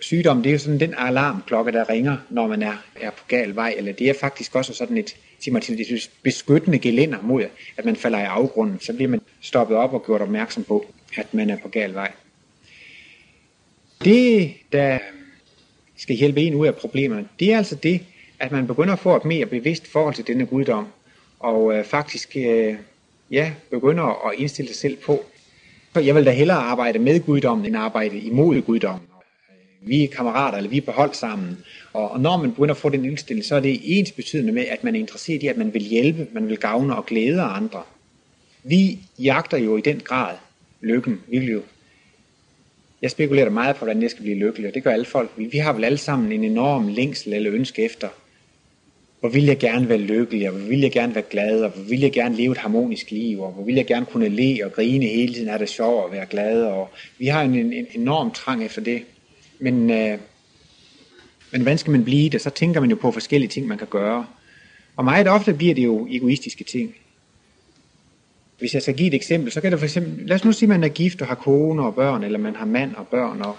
[0.00, 3.54] Sygdom, det er jo sådan den alarmklokke, der ringer, når man er, er på gal
[3.54, 7.44] vej, eller det er faktisk også sådan et, siger Martin, det beskyttende gelænder mod,
[7.76, 8.80] at man falder i afgrunden.
[8.80, 12.12] Så bliver man stoppet op og gjort opmærksom på, at man er på gal vej.
[14.04, 14.98] Det, der
[15.96, 18.00] skal hjælpe en ud af problemerne, det er altså det,
[18.38, 20.86] at man begynder at få et mere bevidst forhold til denne guddom,
[21.38, 22.74] og øh, faktisk øh,
[23.30, 25.24] ja, begynder at indstille sig selv på.
[25.94, 29.02] Jeg vil da hellere arbejde med guddommen, end arbejde imod guddommen.
[29.80, 31.58] Vi er kammerater, eller vi er på hold sammen.
[31.92, 34.84] Og når man begynder at få den indstilling, så er det ens betydende med, at
[34.84, 37.82] man er interesseret i, at man vil hjælpe, man vil gavne og glæde andre.
[38.62, 40.36] Vi jagter jo i den grad
[40.80, 41.20] lykken.
[41.28, 41.62] Vi vil jo
[43.02, 45.30] jeg spekulerer meget på, hvordan jeg skal blive lykkelig, og det gør alle folk.
[45.36, 48.08] Vi har vel alle sammen en enorm længsel eller ønske efter,
[49.20, 51.82] hvor vil jeg gerne være lykkelig, og hvor vil jeg gerne være glad, og hvor
[51.82, 54.72] vil jeg gerne leve et harmonisk liv, og hvor vil jeg gerne kunne le og
[54.72, 58.30] grine hele tiden, er det sjovt at være glad, og vi har en, en enorm
[58.30, 59.02] trang efter det.
[59.58, 60.18] Men, øh,
[61.52, 62.40] men hvordan skal man blive det?
[62.40, 64.26] Så tænker man jo på forskellige ting, man kan gøre.
[64.96, 66.94] Og meget ofte bliver det jo egoistiske ting.
[68.58, 70.66] Hvis jeg skal give et eksempel, så kan det for eksempel, lad os nu sige,
[70.66, 73.42] at man er gift og har kone og børn, eller man har mand og børn,
[73.42, 73.56] og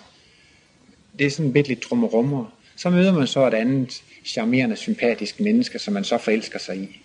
[1.19, 2.45] det er sådan lidt lidt trummerummer.
[2.79, 7.01] Så møder man så et andet charmerende, sympatisk menneske, som man så forelsker sig i.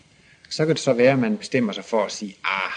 [0.49, 2.73] Så kan det så være, at man bestemmer sig for at sige, ah,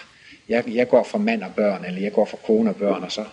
[0.50, 3.12] jeg, jeg går for mand og børn, eller jeg går for kone og børn, og
[3.12, 3.26] så,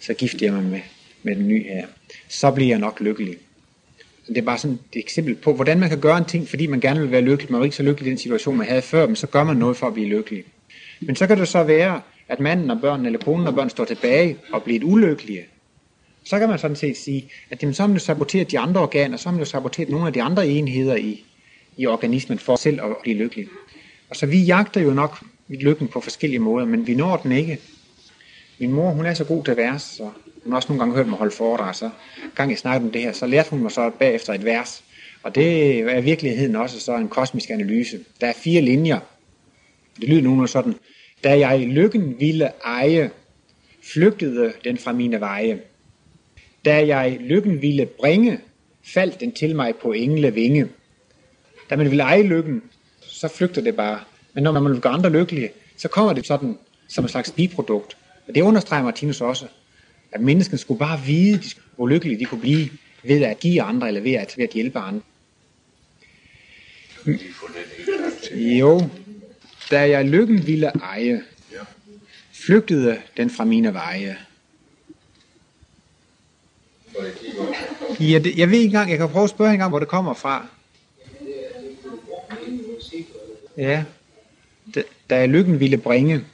[0.00, 0.80] så gifter jeg mig med,
[1.22, 1.86] med den nye her.
[2.28, 3.36] Så bliver jeg nok lykkelig.
[4.28, 6.80] Det er bare sådan et eksempel på, hvordan man kan gøre en ting, fordi man
[6.80, 7.52] gerne vil være lykkelig.
[7.52, 9.56] Man var ikke så lykkelig i den situation, man havde før, men så gør man
[9.56, 10.44] noget for at blive lykkelig.
[11.00, 13.84] Men så kan det så være, at manden og børnene, eller konen og børn står
[13.84, 15.46] tilbage og bliver ulykkelige.
[16.24, 18.80] Så kan man sådan set sige, at jamen, så har man jo saboteret de andre
[18.80, 21.24] organer, så har man jo saboteret nogle af de andre enheder i,
[21.76, 23.48] i organismen for selv at blive lykkelig.
[24.10, 27.58] Og så vi jagter jo nok lykken på forskellige måder, men vi når den ikke.
[28.58, 30.10] Min mor, hun er så god til vers, så
[30.44, 31.90] hun har også nogle gange hørt mig holde foredrag, så
[32.34, 34.84] gang jeg snakkede om det her, så lærte hun mig så bagefter et vers.
[35.22, 38.00] Og det er i virkeligheden også så en kosmisk analyse.
[38.20, 38.98] Der er fire linjer.
[40.00, 40.74] Det lyder nu sådan.
[41.24, 43.10] Da jeg lykken ville eje,
[43.92, 45.60] flygtede den fra mine veje.
[46.64, 48.38] Da jeg lykken ville bringe,
[48.82, 50.68] faldt den til mig på engle vinge.
[51.70, 52.62] Da man vil eje lykken,
[53.00, 54.00] så flygter det bare.
[54.34, 57.96] Men når man vil gøre andre lykkelige, så kommer det sådan som et slags biprodukt.
[58.28, 59.46] Og det understreger Martinus også,
[60.12, 61.42] at mennesken skulle bare vide,
[61.76, 62.68] hvor lykkelige de kunne blive
[63.02, 65.02] ved at give andre, eller ved at, ved at hjælpe andre.
[68.32, 68.88] Jo,
[69.70, 71.22] da jeg lykken ville eje,
[72.32, 74.18] flygtede den fra mine veje.
[78.00, 79.88] Ja, det, jeg ved ikke engang, jeg kan prøve at spørge en gang, hvor det
[79.88, 80.46] kommer fra.
[83.56, 83.84] Ja,
[84.74, 86.24] da, da lykken ville bringe,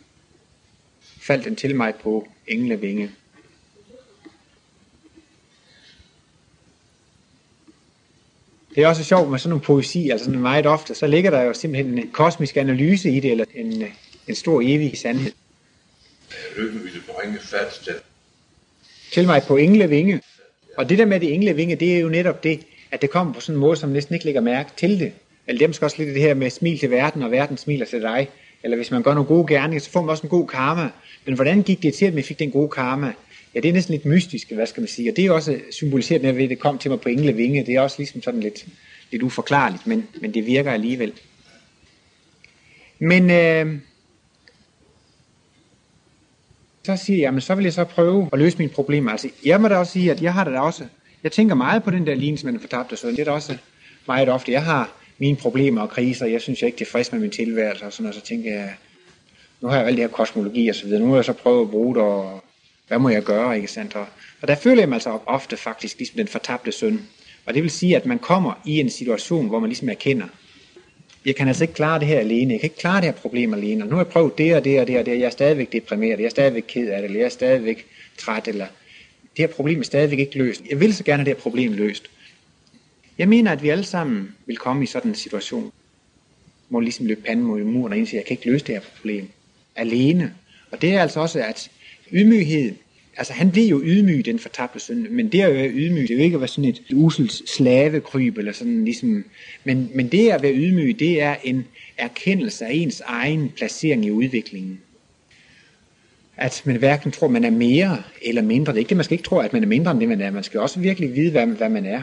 [1.00, 3.10] faldt den til mig på englevinge.
[8.74, 11.42] Det er også sjovt med sådan nogle poesi, altså sådan meget ofte, så ligger der
[11.42, 13.84] jo simpelthen en kosmisk analyse i det, eller en,
[14.28, 15.32] en stor evig sandhed.
[16.56, 17.94] Lykken ville bringe fat til.
[19.12, 20.20] Til mig på englevinge.
[20.76, 22.60] Og det der med det englevinge, det er jo netop det,
[22.90, 25.12] at det kommer på sådan en måde, som næsten ikke lægger mærke til det.
[25.46, 28.02] Eller dem skal også lidt det her med smil til verden, og verden smiler til
[28.02, 28.28] dig.
[28.62, 30.90] Eller hvis man gør nogle gode gerninger, så får man også en god karma.
[31.24, 33.12] Men hvordan gik det til, at man fik den gode karma?
[33.54, 35.10] Ja, det er næsten lidt mystisk, hvad skal man sige.
[35.10, 37.66] Og det er også symboliseret med, at det kom til mig på englevinge.
[37.66, 38.66] Det er også ligesom sådan lidt,
[39.10, 41.12] lidt uforklarligt, men, men det virker alligevel.
[42.98, 43.78] Men øh,
[46.86, 49.10] så siger jeg, jamen så vil jeg så prøve at løse mine problemer.
[49.10, 50.84] Altså, jeg må da også sige, at jeg har da også,
[51.22, 53.10] jeg tænker meget på den der lignelse med den fortabte søn.
[53.10, 53.56] Det er da også
[54.06, 54.52] meget ofte.
[54.52, 57.84] Jeg har mine problemer og kriser, jeg synes jeg er ikke tilfreds med min tilværelse,
[57.86, 58.74] og sådan, og så tænker jeg,
[59.60, 61.62] nu har jeg alt det her kosmologi og så videre, nu må jeg så prøve
[61.62, 62.44] at bruge det, og
[62.88, 63.94] hvad må jeg gøre, ikke sandt?
[63.94, 64.06] Og,
[64.42, 67.06] og der føler jeg mig altså ofte faktisk ligesom den fortabte søn.
[67.46, 70.26] Og det vil sige, at man kommer i en situation, hvor man ligesom erkender,
[71.26, 73.54] jeg kan altså ikke klare det her alene, jeg kan ikke klare det her problem
[73.54, 75.30] alene, og nu har jeg prøvet det og det og det og det, jeg er
[75.30, 77.86] stadigvæk deprimeret, jeg er stadigvæk ked af det, eller jeg er stadigvæk
[78.18, 78.66] træt, eller
[79.36, 80.62] det her problem er stadigvæk ikke løst.
[80.70, 82.10] Jeg vil så gerne have det her problem løst.
[83.18, 85.72] Jeg mener, at vi alle sammen vil komme i sådan en situation,
[86.68, 88.82] hvor ligesom løbe panden mod muren og indse, at jeg kan ikke løse det her
[88.96, 89.28] problem
[89.76, 90.34] alene.
[90.70, 91.70] Og det er altså også, at
[92.12, 92.74] ydmyghed,
[93.16, 96.18] altså han blev jo ydmyg, den fortabte søn, men det at være ydmyg, det er
[96.18, 99.24] jo ikke at være sådan et uselt slavekryb, eller sådan ligesom,
[99.64, 101.64] men, men det at være ydmyg, det er en
[101.98, 104.80] erkendelse af ens egen placering i udviklingen.
[106.36, 108.72] At man hverken tror, man er mere eller mindre.
[108.72, 110.20] Det er ikke det, man skal ikke tro, at man er mindre end det, man
[110.20, 110.30] er.
[110.30, 112.02] Man skal også virkelig vide, hvad, hvad man er.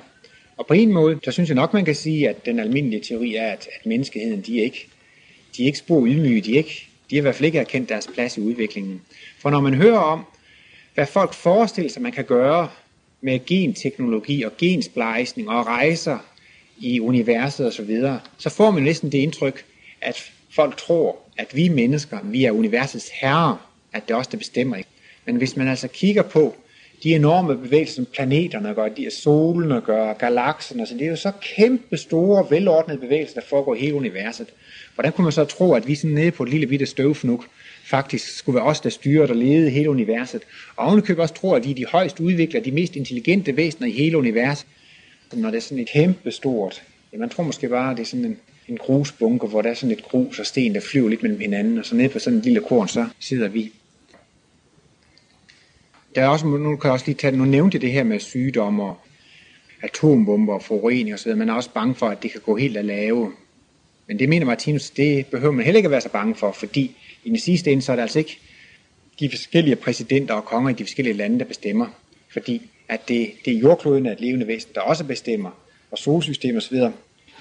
[0.58, 3.36] Og på en måde, så synes jeg nok, man kan sige, at den almindelige teori
[3.36, 4.88] er, at, at menneskeheden, de er ikke,
[5.58, 7.89] de er ikke spor ydmyge, de er, ikke, de har i hvert fald ikke erkendt
[7.89, 9.02] deres plads i udviklingen.
[9.39, 10.26] For når man hører om,
[10.93, 12.69] hvad folk forestiller sig, man kan gøre
[13.21, 16.17] med genteknologi og gensplejsning og rejser
[16.77, 19.65] i universet osv., så, videre, så får man næsten det indtryk,
[20.01, 24.38] at folk tror, at vi mennesker, vi er universets herrer, at det er os, der
[24.38, 24.77] bestemmer.
[25.25, 26.56] Men hvis man altså kigger på,
[27.03, 31.10] de enorme bevægelser, som planeterne gør, de er solen og gør, galakserne, så det er
[31.10, 34.47] jo så kæmpe store, velordnede bevægelser, der foregår i hele universet.
[34.95, 37.45] Hvordan kunne man så tro, at vi sådan nede på et lille bitte støvfnuk,
[37.83, 40.41] faktisk skulle være os, der styrer og leder hele universet.
[40.75, 43.91] Og ovenikøbet også tror, at vi er de højst udviklede, de mest intelligente væsener i
[43.91, 44.67] hele universet.
[45.33, 48.07] Når det er sådan et kæmpe stort, ja, man tror måske bare, at det er
[48.07, 51.23] sådan en, en grusbunke, hvor der er sådan et grus og sten, der flyver lidt
[51.23, 53.71] mellem hinanden, og så nede på sådan et lille korn, så sidder vi
[56.15, 58.83] der er også, nu kan jeg også lige tage, nu nævnte det her med sygdomme
[58.83, 58.97] og
[59.81, 62.85] atombomber og forurening osv., man er også bange for, at det kan gå helt at
[62.85, 63.31] lave.
[64.07, 66.95] Men det mener Martinus, det behøver man heller ikke at være så bange for, fordi
[67.23, 68.39] i den sidste ende, så er det altså ikke
[69.19, 71.87] de forskellige præsidenter og konger i de forskellige lande, der bestemmer.
[72.33, 75.49] Fordi at det, det er jordkloden af et levende væsen, der også bestemmer,
[75.91, 76.77] og solsystem osv.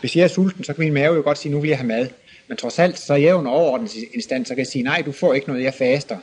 [0.01, 1.88] Hvis jeg er sulten, så kan min mave jo godt sige, nu vil jeg have
[1.88, 2.09] mad.
[2.48, 5.03] Men trods alt, så er jeg jo en overordnet instans, så kan jeg sige, nej,
[5.07, 6.16] du får ikke noget, jeg faster.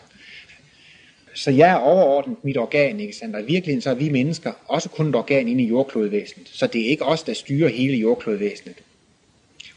[1.33, 3.35] Så jeg er overordnet mit organ, ikke sandt?
[3.35, 6.49] Og i virkeligheden så er vi mennesker også kun et organ inde i jordklodvæsenet.
[6.51, 8.75] Så det er ikke os, der styrer hele jordklodvæsenet.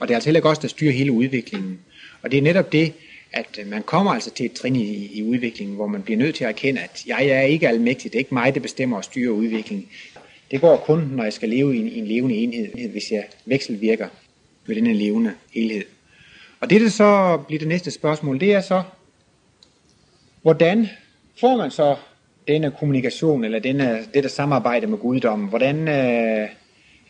[0.03, 1.79] Og det er altså heller ikke os, der styrer hele udviklingen.
[2.23, 2.93] Og det er netop det,
[3.33, 6.35] at øh, man kommer altså til et trin i, i udviklingen, hvor man bliver nødt
[6.35, 8.13] til at erkende, at jeg er ikke almægtig.
[8.13, 9.89] Det er ikke mig, der bestemmer og styrer udviklingen.
[10.51, 13.25] Det går kun, når jeg skal leve i en, i en levende enhed, hvis jeg
[13.45, 14.09] vekselvirker
[14.67, 15.85] med denne levende helhed.
[16.61, 18.83] Og det, der så bliver det næste spørgsmål, det er så,
[20.43, 20.89] hvordan
[21.41, 21.97] får man så
[22.49, 26.49] denne kommunikation, eller denne, dette samarbejde med guddommen, hvordan, øh,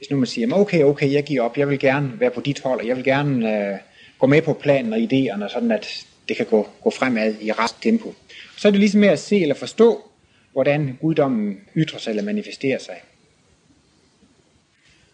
[0.02, 2.60] hvis nu man siger, okay, okay, jeg giver op, jeg vil gerne være på dit
[2.60, 3.78] hold, og jeg vil gerne øh,
[4.18, 7.82] gå med på planen og idéerne, sådan at det kan gå, gå fremad i rask
[7.82, 8.14] tempo.
[8.56, 10.10] Så er det ligesom med at se eller forstå,
[10.52, 12.94] hvordan guddommen ytrer sig eller manifesterer sig.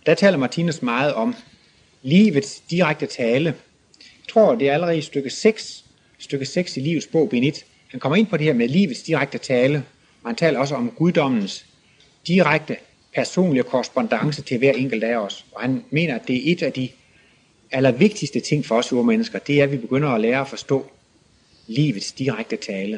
[0.06, 1.34] Der taler Martinus meget om
[2.02, 3.54] livets direkte tale.
[3.98, 5.84] Jeg tror, det er allerede i stykke 6,
[6.18, 7.64] stykke 6 i livets bog, Benit.
[7.88, 9.84] han kommer ind på det her med livets direkte tale,
[10.22, 11.66] og han taler også om guddommens
[12.26, 12.76] direkte
[13.18, 15.44] personlige korrespondence til hver enkelt af os.
[15.52, 16.88] Og han mener, at det er et af de
[17.72, 20.86] allervigtigste ting for os mennesker, det er, at vi begynder at lære at forstå
[21.66, 22.92] livets direkte tale.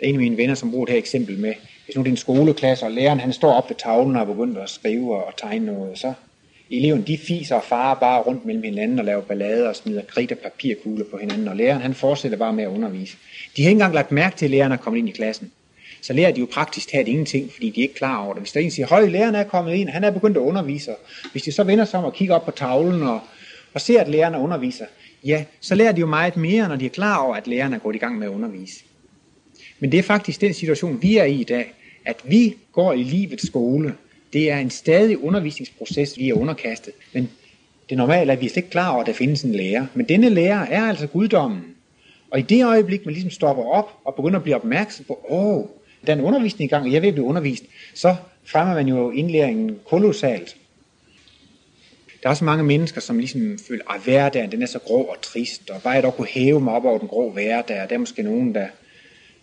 [0.00, 2.08] Der er en af mine venner, som bruger det her eksempel med, hvis nu det
[2.08, 5.24] er en skoleklasse, og læreren han står op ved tavlen og er begyndt at skrive
[5.24, 6.12] og tegne noget, så
[6.70, 10.32] eleven de fiser og farer bare rundt mellem hinanden og laver ballade og smider kridt
[10.32, 13.16] og papirkugler på hinanden, og læreren han fortsætter bare med at undervise.
[13.56, 15.52] De har ikke engang lagt mærke til, at læreren er kommet ind i klassen
[16.08, 18.42] så lærer de jo praktisk talt ingenting, fordi de er ikke klar over det.
[18.42, 20.90] Hvis der en siger, høj, læreren er kommet ind, han er begyndt at undervise,
[21.32, 23.20] hvis de så vender sig om og kigger op på tavlen og,
[23.74, 24.84] og ser, at læreren underviser,
[25.24, 27.78] ja, så lærer de jo meget mere, når de er klar over, at læreren er
[27.78, 28.84] gået i gang med at undervise.
[29.78, 33.02] Men det er faktisk den situation, vi er i i dag, at vi går i
[33.02, 33.94] livets skole.
[34.32, 36.92] Det er en stadig undervisningsproces, vi er underkastet.
[37.12, 37.30] Men
[37.88, 39.86] det normale er, at vi er slet ikke klar over, at der findes en lærer.
[39.94, 41.64] Men denne lærer er altså guddommen.
[42.30, 45.64] Og i det øjeblik, man ligesom stopper op og begynder at blive opmærksom på, åh,
[46.06, 49.10] der er en undervisning i gang, og jeg vil blive undervist, så fremmer man jo
[49.10, 50.56] indlæringen kolossalt.
[52.22, 55.16] Der er også mange mennesker, som ligesom føler, at hverdagen den er så grå og
[55.22, 57.94] trist, og bare jeg dog kunne hæve mig op over den grå hverdag, og der
[57.94, 58.66] er måske nogen, der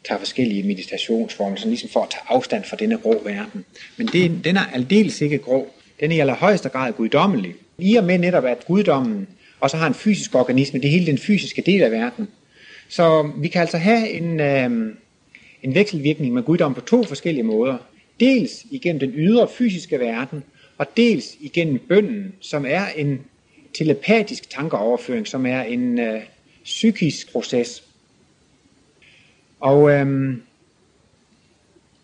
[0.08, 3.66] tager forskellige meditationsformer, sådan ligesom for at tage afstand fra denne grå verden.
[3.98, 5.68] Men det, den er aldeles ikke grå.
[6.00, 7.56] Den er i allerhøjeste grad guddommelig.
[7.78, 9.28] I og med netop, at guddommen
[9.60, 12.28] og så har en fysisk organisme, det er hele den fysiske del af verden.
[12.90, 14.96] Så vi kan altså have en, øh,
[15.66, 17.78] en vekselvirkning med guddom på to forskellige måder.
[18.20, 20.44] Dels igennem den ydre fysiske verden,
[20.78, 23.22] og dels igennem bønden, som er en
[23.74, 26.22] telepatisk tankeoverføring, som er en øh,
[26.64, 27.84] psykisk proces.
[29.60, 30.42] Og øhm,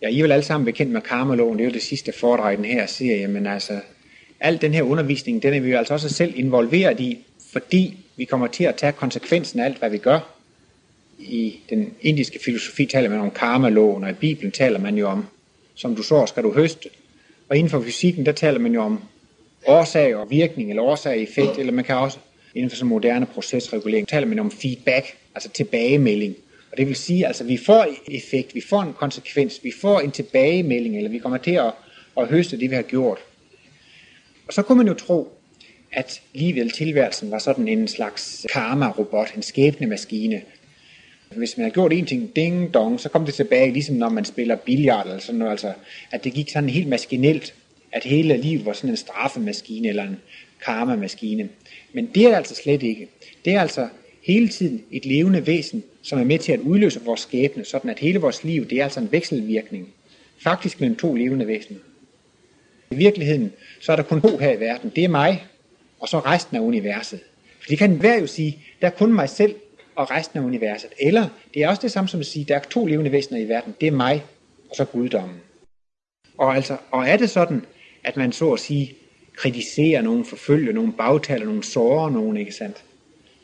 [0.01, 2.53] ja, I er vel alle sammen bekendt med karmaloven, det er jo det sidste foredrag
[2.53, 3.80] i den her serie, men altså,
[4.39, 8.26] al den her undervisning, den er vi jo altså også selv involveret i, fordi vi
[8.26, 10.41] kommer til at tage konsekvensen af alt, hvad vi gør.
[11.22, 15.26] I den indiske filosofi taler man om karmaloven, og i Bibelen taler man jo om,
[15.76, 16.90] som du så, skal du høste.
[17.50, 19.00] Og inden for fysikken, der taler man jo om
[19.68, 22.18] årsag og virkning, eller årsag og effekt, eller man kan også,
[22.56, 26.36] inden for så moderne procesregulering, taler man om feedback, altså tilbagemelding.
[26.72, 30.12] Og det vil sige, altså vi får effekt, vi får en konsekvens, vi får en
[30.12, 31.72] tilbagemelding, eller vi kommer til at,
[32.18, 33.20] at høste det, vi har gjort.
[34.48, 35.34] Og så kunne man jo tro,
[35.92, 40.42] at livet eller tilværelsen var sådan en slags karma-robot, en skæbnemaskine.
[41.36, 44.26] Hvis man har gjort en ting, ding dong, så kom det tilbage, ligesom når man
[44.26, 45.74] spiller billard eller sådan noget, altså,
[46.12, 47.54] at det gik sådan helt maskinelt,
[47.92, 50.18] at hele livet var sådan en straffemaskine eller en
[50.66, 51.50] karma-maskine.
[51.94, 53.08] Men det er det altså slet ikke.
[53.46, 53.88] Det er altså
[54.24, 58.00] hele tiden et levende væsen, som er med til at udløse vores skæbne, sådan at
[58.00, 59.88] hele vores liv, det er altså en vekselvirkning.
[60.44, 61.80] Faktisk mellem to levende væsener.
[62.92, 63.52] I virkeligheden,
[63.82, 64.92] så er der kun to her i verden.
[64.96, 65.46] Det er mig,
[66.00, 67.20] og så resten af universet.
[67.60, 69.56] For det kan hver jo sige, der er kun mig selv
[69.96, 70.89] og resten af universet.
[71.00, 73.50] Eller det er også det samme som at sige, der er to levende væsener i
[73.50, 73.76] verden.
[73.82, 74.24] Det er mig,
[74.70, 75.38] og så guddommen.
[76.38, 77.66] Og, altså, og er det sådan,
[78.04, 78.94] at man så at sige
[79.36, 82.84] kritiserer nogen, forfølger nogen, bagtaler nogen, sårer nogen, ikke sandt?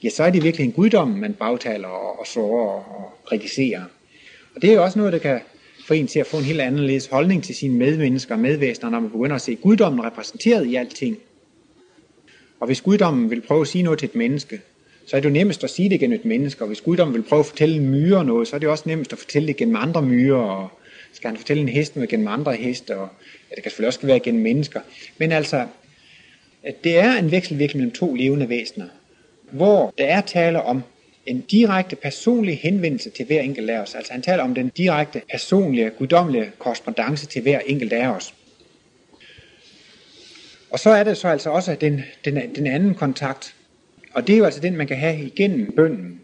[0.03, 3.83] ja, så er det virkelig en guddom, man bagtaler og, og sårer og, og kritiserer.
[4.55, 5.41] Og det er jo også noget, der kan
[5.87, 8.99] få en til at få en helt anderledes holdning til sine medmennesker og medvæsener, når
[8.99, 11.17] man begynder at se guddommen repræsenteret i alting.
[12.59, 14.61] Og hvis guddommen vil prøve at sige noget til et menneske,
[15.07, 17.23] så er det jo nemmest at sige det gennem et menneske, og hvis guddommen vil
[17.23, 19.75] prøve at fortælle en myre noget, så er det også nemmest at fortælle det gennem
[19.75, 20.69] andre myrer, og
[21.13, 23.09] skal han fortælle en hest noget gennem andre heste, og
[23.49, 24.81] ja, det kan selvfølgelig også være gennem mennesker.
[25.17, 25.67] Men altså,
[26.83, 28.87] det er en vekselvirkning mellem to levende væsener,
[29.51, 30.83] hvor der er tale om
[31.25, 33.95] en direkte personlig henvendelse til hver enkelt af os.
[33.95, 38.33] Altså han taler om den direkte personlige, guddommelige korrespondence til hver enkelt af os.
[40.69, 43.55] Og så er det så altså også den, den, den anden kontakt,
[44.17, 46.19] og det er jo altså den, man kan have igennem bønden.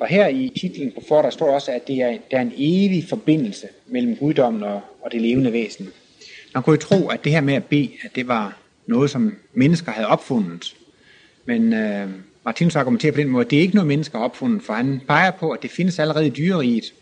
[0.00, 2.52] Og her i titlen på for, der står også, at det er, der er en
[2.56, 5.88] evig forbindelse mellem guddommen og, og det levende væsen.
[6.54, 9.36] Man kunne jo tro, at det her med at bede, at det var noget, som
[9.52, 10.76] mennesker havde opfundet.
[11.44, 12.08] Men øh,
[12.44, 15.00] Martinus argumenterer på den måde, at det er ikke noget, mennesker har opfundet, for han
[15.08, 16.94] peger på, at det findes allerede i dyreriget.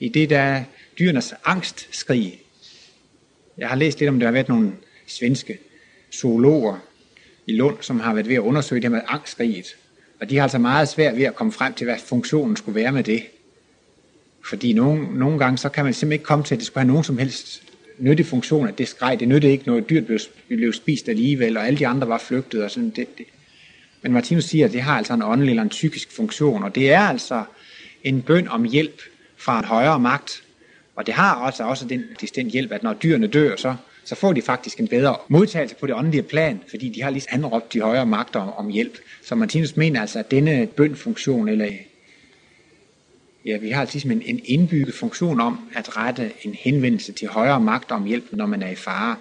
[0.00, 0.64] I det, der er
[0.98, 2.40] dyrenes angstskrig.
[3.58, 4.72] Jeg har læst lidt om, der har været nogle
[5.06, 5.58] svenske
[6.14, 6.87] zoologer
[7.48, 9.66] i Lund, som har været ved at undersøge det med angstriget.
[10.20, 12.92] Og de har altså meget svært ved at komme frem til, hvad funktionen skulle være
[12.92, 13.22] med det.
[14.48, 16.88] Fordi nogle, nogle gange, så kan man simpelthen ikke komme til, at det skulle have
[16.88, 17.62] nogen som helst
[17.98, 19.20] nyttig funktion, at det skreg.
[19.20, 19.90] Det nyttede ikke noget.
[19.90, 20.18] Dyrt blev,
[20.48, 22.64] blev spist alligevel, og alle de andre var flygtet.
[22.64, 22.90] Og sådan.
[22.90, 23.26] Det, det,
[24.02, 26.92] men Martinus siger, at det har altså en åndelig eller en psykisk funktion, og det
[26.92, 27.44] er altså
[28.04, 29.02] en bøn om hjælp
[29.36, 30.42] fra en højere magt.
[30.96, 33.74] Og det har altså også den, den hjælp, at når dyrene dør, så,
[34.08, 37.26] så får de faktisk en bedre modtagelse på det åndelige plan, fordi de har lige
[37.30, 38.98] anråbt de højere magter om, om hjælp.
[39.24, 41.68] Så Martinus mener altså, at denne bønfunktion, eller
[43.44, 47.60] ja, vi har altså en, en indbygget funktion om at rette en henvendelse til højere
[47.60, 49.16] magter om hjælp, når man er i fare.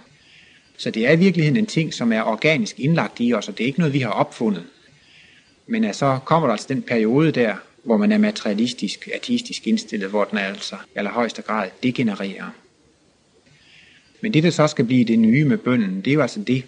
[0.77, 3.63] Så det er i virkeligheden en ting, som er organisk indlagt i os, og det
[3.63, 4.63] er ikke noget, vi har opfundet.
[5.67, 10.09] Men at så kommer der altså den periode der, hvor man er materialistisk, ateistisk indstillet,
[10.09, 12.49] hvor den altså i allerhøjeste grad degenererer.
[14.22, 16.63] Men det, der så skal blive det nye med bønden, det er jo altså det,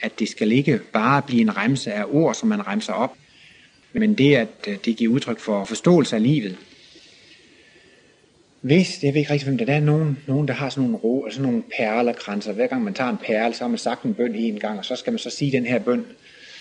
[0.00, 3.16] at det skal ikke bare blive en remse af ord, som man remser op,
[3.92, 6.56] men det, at øh, det giver udtryk for forståelse af livet.
[8.60, 10.82] hvis, jeg ved ikke rigtig, hvem det er, der er nogen, nogen, der har sådan
[10.82, 12.52] nogle ro, altså sådan nogle perlekranser.
[12.52, 14.84] Hver gang man tager en perle, så har man sagt en bøn en gang, og
[14.84, 16.04] så skal man så sige den her bøn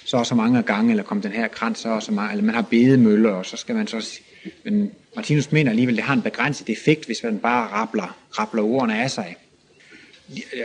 [0.05, 2.45] så og så mange gange, eller kom den her krans så og så mange, eller
[2.45, 4.25] man har bedemøller, og så skal man så sige,
[4.63, 9.01] men Martinus mener alligevel, det har en begrænset effekt, hvis man bare rappler, rappler ordene
[9.01, 9.35] af sig.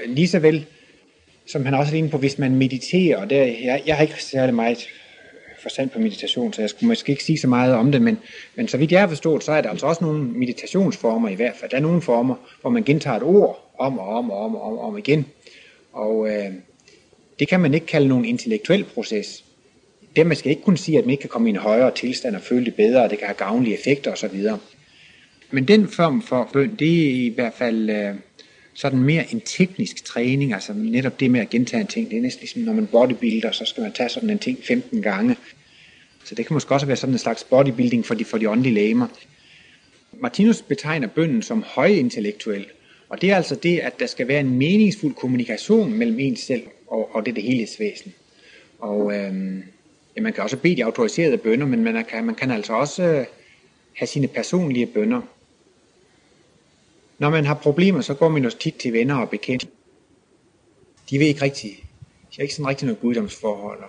[0.06, 0.66] Lige så vel,
[1.46, 4.22] som han også er inde på, hvis man mediterer, og der, jeg, jeg har ikke
[4.22, 4.88] særlig meget
[5.64, 8.18] forstand på meditation, så jeg skulle måske ikke sige så meget om det, men,
[8.54, 11.56] men så vidt jeg har forstået, så er der altså også nogle meditationsformer i hvert
[11.56, 11.70] fald.
[11.70, 14.62] Der er nogle former, hvor man gentager et ord om og om og om og
[14.62, 15.26] om, om igen.
[15.92, 16.52] Og øh,
[17.38, 19.44] det kan man ikke kalde nogen intellektuel proces.
[20.16, 22.36] Det man skal ikke kunne sige, at man ikke kan komme i en højere tilstand
[22.36, 24.48] og føle det bedre, og det kan have gavnlige effekter osv.
[25.50, 28.14] Men den form for bøn, det er i hvert fald øh,
[28.74, 32.10] sådan mere en teknisk træning, altså netop det med at gentage en ting.
[32.10, 35.02] Det er næsten ligesom, når man bodybuilder, så skal man tage sådan en ting 15
[35.02, 35.36] gange.
[36.24, 38.74] Så det kan måske også være sådan en slags bodybuilding for de, for de åndelige
[38.74, 39.06] lægemer.
[40.12, 42.66] Martinus betegner bønden som højintellektuel,
[43.08, 46.62] og det er altså det, at der skal være en meningsfuld kommunikation mellem ens selv
[46.86, 48.14] og, og det, det helhedsvæsen.
[48.78, 49.62] Og øhm,
[50.16, 53.02] ja, man kan også bede de autoriserede bønder, men man kan, man kan altså også
[53.02, 53.26] øh,
[53.94, 55.20] have sine personlige bønder.
[57.24, 59.66] Når man har problemer, så går man også tit til venner og bekendte.
[61.10, 61.76] De ved ikke rigtigt.
[62.30, 63.82] de har ikke sådan rigtig noget guddomsforhold.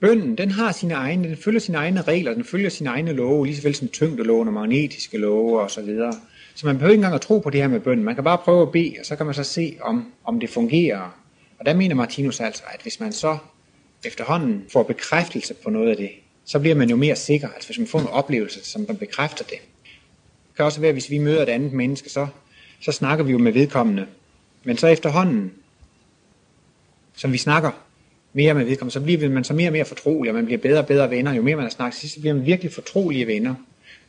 [0.00, 3.46] Bønden, den har sine egne, den følger sine egne regler, den følger sine egne love,
[3.46, 6.12] lige så vel som tyngdeloven og magnetiske love og så videre.
[6.54, 8.04] Så man behøver ikke engang at tro på det her med bønden.
[8.04, 10.50] Man kan bare prøve at bede, og så kan man så se, om, om det
[10.50, 11.16] fungerer.
[11.58, 13.38] Og der mener Martinus altså, at hvis man så
[14.04, 16.10] efterhånden får bekræftelse på noget af det,
[16.44, 17.48] så bliver man jo mere sikker.
[17.48, 19.58] Altså hvis man får en oplevelse, som bekræfter det.
[20.52, 22.26] Det kan også være, at hvis vi møder et andet menneske, så,
[22.80, 24.06] så snakker vi jo med vedkommende.
[24.64, 25.52] Men så efterhånden,
[27.16, 27.70] som vi snakker
[28.32, 30.78] mere med vedkommende, så bliver man så mere og mere fortrolig, og man bliver bedre
[30.78, 31.34] og bedre venner.
[31.34, 33.54] Jo mere man har snakket, så bliver man virkelig fortrolige venner.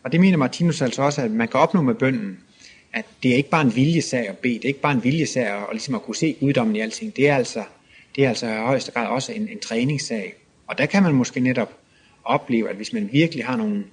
[0.04, 2.40] Og det mener Martinus altså også, at man kan opnå med bønden,
[2.94, 5.48] at det er ikke bare en viljesag at bede, det er ikke bare en viljesag
[5.48, 7.64] at, ligesom at kunne se guddommen i alting, det er altså,
[8.16, 10.36] det er altså i højeste grad også en, en træningssag.
[10.68, 11.74] Og der kan man måske netop
[12.24, 13.84] opleve, at hvis man virkelig har nogle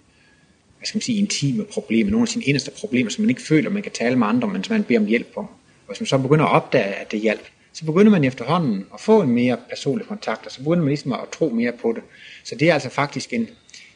[0.81, 3.71] hvad skal man sige, intime problemer, nogle af sine inderste problemer, som man ikke føler,
[3.71, 5.45] man kan tale med andre, men som man beder om hjælp om.
[5.45, 9.01] Og hvis man så begynder at opdage, at det hjælp, så begynder man efterhånden at
[9.01, 12.03] få en mere personlig kontakt, og så begynder man ligesom at tro mere på det.
[12.45, 13.49] Så det er altså faktisk en,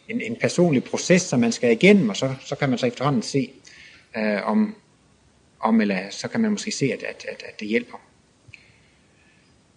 [0.08, 3.22] en, en personlig proces, som man skal igennem, og så, så kan man så efterhånden
[3.22, 3.50] se,
[4.16, 4.74] øh, om,
[5.60, 7.98] om, eller så kan man måske se, at, at, at, at det hjælper.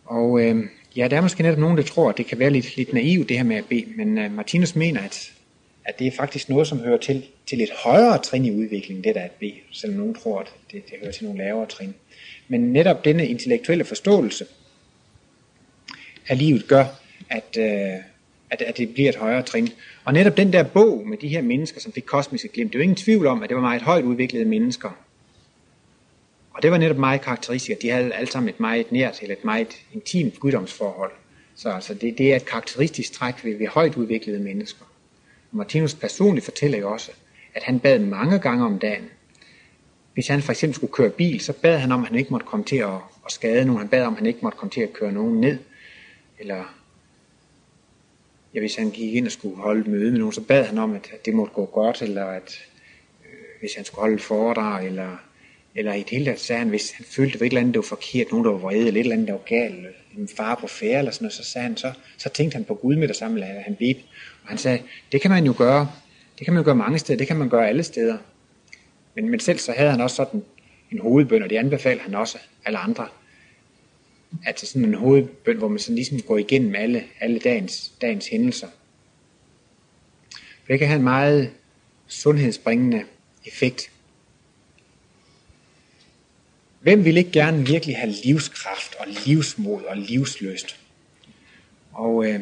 [0.05, 0.63] Og øh,
[0.95, 3.29] ja, der er måske netop nogen, der tror, at det kan være lidt, lidt naivt
[3.29, 5.31] det her med at bede, men øh, Martinus mener, at,
[5.87, 9.15] at det er faktisk noget, som hører til, til et højere trin i udviklingen, det
[9.15, 11.95] der at B, selvom nogen tror, at det, det hører til nogle lavere trin.
[12.47, 14.45] Men netop denne intellektuelle forståelse
[16.27, 16.85] af livet gør,
[17.29, 18.03] at, øh,
[18.49, 19.69] at, at det bliver et højere trin.
[20.05, 22.79] Og netop den der bog med de her mennesker, som fik kosmiske glimt, det er
[22.79, 24.89] jo ingen tvivl om, at det var meget højt udviklede mennesker.
[26.51, 29.35] Og det var netop meget karakteristisk, at de havde alle sammen et meget nært eller
[29.35, 31.11] et meget intimt guddomsforhold.
[31.55, 34.85] Så altså det, det er et karakteristisk træk ved, ved højt udviklede mennesker.
[35.51, 37.11] Martinus personligt fortæller jo også,
[37.53, 39.09] at han bad mange gange om dagen.
[40.13, 42.45] Hvis han for eksempel skulle køre bil, så bad han om, at han ikke måtte
[42.45, 42.93] komme til at,
[43.25, 43.79] at skade nogen.
[43.79, 45.57] Han bad om, at han ikke måtte komme til at køre nogen ned.
[46.39, 46.77] Eller
[48.53, 50.93] ja, hvis han gik ind og skulle holde møde med nogen, så bad han om,
[50.93, 52.59] at det måtte gå godt, eller at
[53.25, 55.17] øh, hvis han skulle holde et foredrag, eller,
[55.75, 57.61] eller i det hele taget sagde han, hvis han følte, at det var et eller
[57.61, 59.85] andet, der var forkert, nogen der var vrede, eller et eller andet, der var galt,
[60.17, 62.73] en far på færre, eller sådan noget, så sagde han, så, så tænkte han på
[62.73, 64.01] Gud med det samme, eller han bedte.
[64.47, 65.91] Og han sagde, det kan man jo gøre,
[66.37, 68.17] det kan man jo gøre mange steder, det kan man gøre alle steder.
[69.15, 70.43] Men, men selv så havde han også sådan
[70.91, 73.07] en hovedbøn, og det anbefalede han også alle andre,
[74.45, 78.67] at sådan en hovedbøn, hvor man sådan ligesom går igennem alle, alle dagens, dagens hændelser.
[80.31, 81.51] For det kan have en meget
[82.07, 83.03] sundhedsbringende
[83.45, 83.91] effekt.
[86.79, 90.79] Hvem vil ikke gerne virkelig have livskraft og livsmod og livsløst?
[91.93, 92.39] Og øh,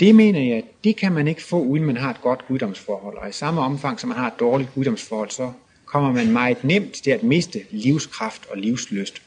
[0.00, 3.18] det mener jeg, det kan man ikke få, uden man har et godt guddomsforhold.
[3.18, 5.52] Og i samme omfang, som man har et dårligt guddomsforhold, så
[5.84, 9.22] kommer man meget nemt til at miste livskraft og livsløst.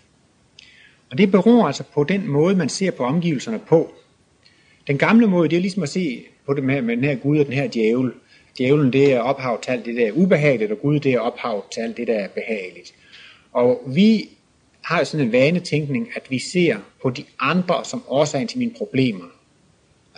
[1.11, 3.93] Og det beror altså på den måde, man ser på omgivelserne på.
[4.88, 7.39] Den gamle måde, det er ligesom at se på det med, med den her Gud
[7.39, 8.11] og den her djævel.
[8.57, 11.65] Djævlen, det er ophav til alt det, der er ubehageligt, og Gud, det er ophav
[11.74, 12.93] til alt det, der er behageligt.
[13.51, 14.30] Og vi
[14.82, 18.72] har jo sådan en vanetænkning, at vi ser på de andre som årsagen til mine
[18.78, 19.26] problemer.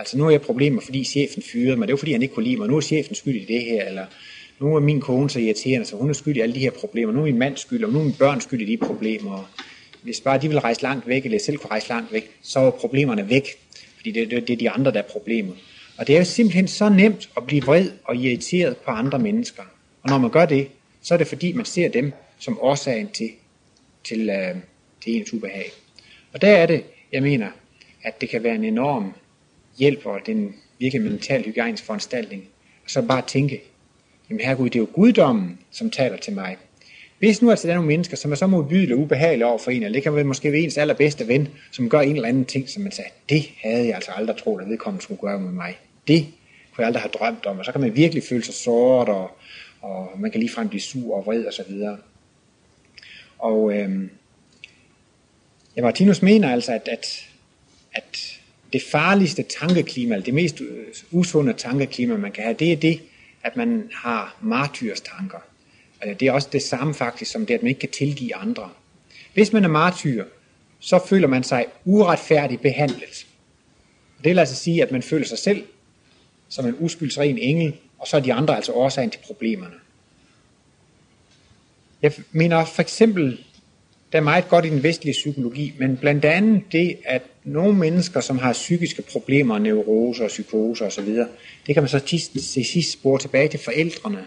[0.02, 1.88] Altså nu har jeg problemer, fordi chefen fyrede mig.
[1.88, 2.68] Det var fordi, han ikke kunne lide mig.
[2.68, 3.86] Nu er chefen skyld i det her.
[3.86, 4.06] Eller
[4.60, 7.14] nu er min kone så irriterende, så hun er skyld i alle de her problemer.
[7.14, 9.50] Nu er min mand skyld, og nu er min børn skyld i de problemer
[10.02, 12.72] hvis bare de vil rejse langt væk, eller selv kunne rejse langt væk, så er
[12.72, 13.48] problemerne væk.
[13.96, 15.56] Fordi det, det, det er de andre, der er problemet.
[15.98, 19.64] Og det er jo simpelthen så nemt at blive vred og irriteret på andre mennesker.
[20.04, 20.68] Og når man gør det,
[21.02, 23.30] så er det fordi, man ser dem som årsagen til,
[24.04, 24.56] til, øh,
[25.04, 25.72] til ens ubehag.
[26.34, 27.48] Og der er det, jeg mener,
[28.04, 29.14] at det kan være en enorm
[29.78, 32.44] hjælper den virkelig mental hygiejnisk foranstaltning,
[32.84, 33.62] og så bare tænke,
[34.30, 36.58] jamen herregud, det er jo guddommen, som taler til mig.
[37.20, 39.72] Hvis nu altså der er nogle mennesker, som er så modbydelige og ubehagelige over for
[39.72, 42.46] en, eller det kan være måske være ens allerbedste ven, som gør en eller anden
[42.46, 45.52] ting, som man sagde, det havde jeg altså aldrig troet, at vedkommende skulle gøre med
[45.52, 45.78] mig.
[46.08, 46.26] Det
[46.72, 49.38] kunne jeg aldrig have drømt om, og så kan man virkelig føle sig såret, og,
[49.82, 51.98] og man kan ligefrem blive sur og vred og så videre.
[53.40, 54.10] Og øhm,
[55.76, 57.26] ja, Martinus mener altså, at, at,
[57.94, 58.41] at
[58.74, 63.02] det farligste tankeklima, eller det mest øh, usunde tankeklima, man kan have, det er det,
[63.44, 65.38] at man har martyrs tanker.
[66.02, 68.70] Altså, det er også det samme faktisk, som det, at man ikke kan tilgive andre.
[69.34, 70.26] Hvis man er martyr,
[70.80, 73.28] så føler man sig uretfærdigt behandlet.
[74.24, 75.64] Det vil altså sige, at man føler sig selv
[76.50, 79.76] som en uskyldsren engel, og så er de andre altså årsagen til problemerne.
[82.02, 83.46] Jeg mener for eksempel,
[84.12, 88.20] der er meget godt i den vestlige psykologi, men blandt andet det, at nogle mennesker,
[88.20, 91.08] som har psykiske problemer, neuroser, psykoser osv.,
[91.68, 94.26] det kan man så til sidst spore tilbage til forældrene,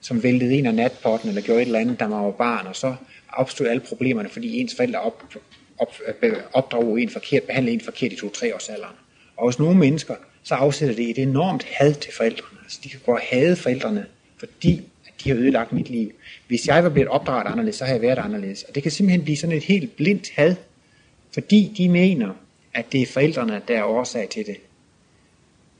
[0.00, 2.76] som væltede en af natpotten, eller gjorde et eller andet, da man var barn, og
[2.76, 2.94] så
[3.32, 5.22] opstod alle problemerne, fordi ens forældre op,
[5.78, 8.96] op, øh, opdrog en forkert, behandlede en forkert i to-tre års alderen.
[9.36, 12.58] Og hos nogle mennesker, så afsætter det et enormt had til forældrene.
[12.64, 14.06] Altså, de kan gå og hade forældrene,
[14.38, 14.82] fordi
[15.24, 16.10] de har ødelagt mit liv.
[16.46, 18.62] Hvis jeg var blevet opdraget anderledes, så havde jeg været anderledes.
[18.62, 20.54] Og det kan simpelthen blive sådan et helt blindt had,
[21.34, 22.30] fordi de mener,
[22.74, 24.56] at det er forældrene, der er årsag til det.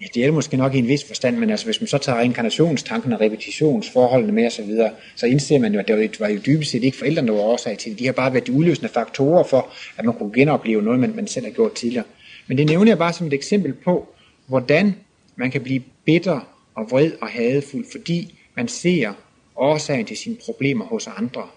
[0.01, 1.99] Ja, det er det måske nok i en vis forstand, men altså, hvis man så
[1.99, 6.40] tager reinkarnationstanken og repetitionsforholdene med osv., så, så indser man jo, at det var jo
[6.47, 7.99] dybest set ikke forældrene, der var årsag til det.
[7.99, 11.26] De har bare været de udløsende faktorer for, at man kunne genopleve noget, man, man
[11.26, 12.05] selv har gjort tidligere.
[12.47, 14.09] Men det nævner jeg bare som et eksempel på,
[14.47, 14.95] hvordan
[15.36, 16.40] man kan blive bitter
[16.74, 19.12] og vred og hadefuld, fordi man ser
[19.57, 21.48] årsagen til sine problemer hos andre.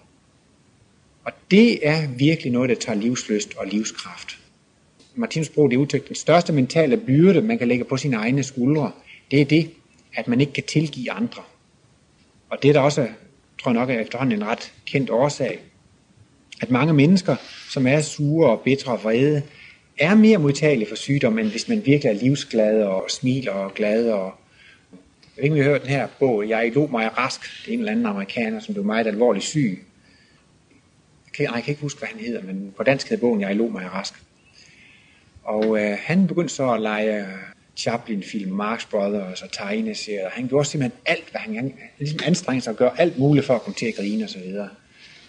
[1.24, 4.38] Og det er virkelig noget, der tager livsløst og livskraft.
[5.14, 8.92] Martinus bruger det udtryk, den største mentale byrde, man kan lægge på sine egne skuldre,
[9.30, 9.70] det er det,
[10.14, 11.42] at man ikke kan tilgive andre.
[12.50, 13.08] Og det er der også,
[13.62, 15.60] tror jeg nok, er efterhånden en ret kendt årsag.
[16.60, 17.36] At mange mennesker,
[17.70, 19.42] som er sure og bitre og vrede,
[19.98, 24.10] er mere modtagelige for sygdom, end hvis man virkelig er livsglad og smiler og glad.
[24.10, 24.32] Og
[25.38, 27.40] jeg ved ikke, om I har hørt den her bog, Jeg lå mig rask.
[27.40, 29.84] Det er en eller anden amerikaner, som blev meget alvorligt syg.
[31.26, 33.56] Jeg kan, jeg kan ikke huske, hvad han hedder, men på dansk hedder bogen Jeg
[33.56, 34.14] lå mig rask.
[35.44, 37.28] Og øh, han begyndte så at lege øh,
[37.76, 40.30] Chaplin-film, Marx Brothers og tegneserier.
[40.30, 43.54] Han gjorde simpelthen alt, hvad han, han ligesom anstrengte sig at gøre alt muligt for
[43.54, 44.68] at komme til at grine og så videre.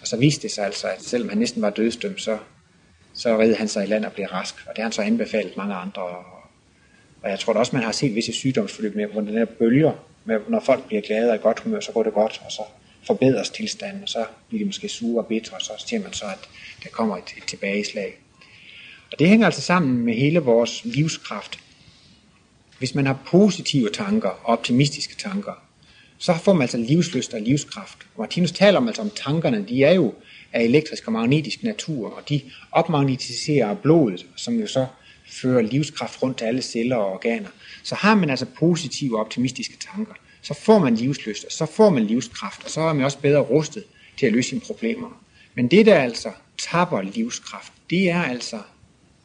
[0.00, 2.38] Og så viste det sig altså, at selvom han næsten var dødsdømt, så,
[3.14, 4.54] så redde han sig i land og blev rask.
[4.54, 6.02] Og det har han så anbefalet mange andre.
[7.22, 9.92] Og jeg tror da også, man har set visse sygdomsforløb med, hvor den der bølger,
[10.24, 12.62] med, når folk bliver glade og i godt humør, så går det godt, og så
[13.06, 16.24] forbedres tilstanden, og så bliver de måske sure og bitre, og så ser man så,
[16.24, 16.48] at
[16.82, 18.14] der kommer et, et tilbageslag.
[19.12, 21.58] Og det hænger altså sammen med hele vores livskraft.
[22.78, 25.52] Hvis man har positive tanker og optimistiske tanker,
[26.18, 27.98] så får man altså livsløst og livskraft.
[28.18, 30.14] Martinus taler om, altså om tankerne, de er jo
[30.52, 32.40] af elektrisk og magnetisk natur, og de
[32.72, 34.86] opmagnetiserer blodet, som jo så
[35.30, 37.48] fører livskraft rundt til alle celler og organer.
[37.82, 41.90] Så har man altså positive og optimistiske tanker, så får man livsløst, og så får
[41.90, 43.84] man livskraft, og så er man også bedre rustet
[44.18, 45.22] til at løse sine problemer.
[45.54, 48.58] Men det, der altså tapper livskraft, det er altså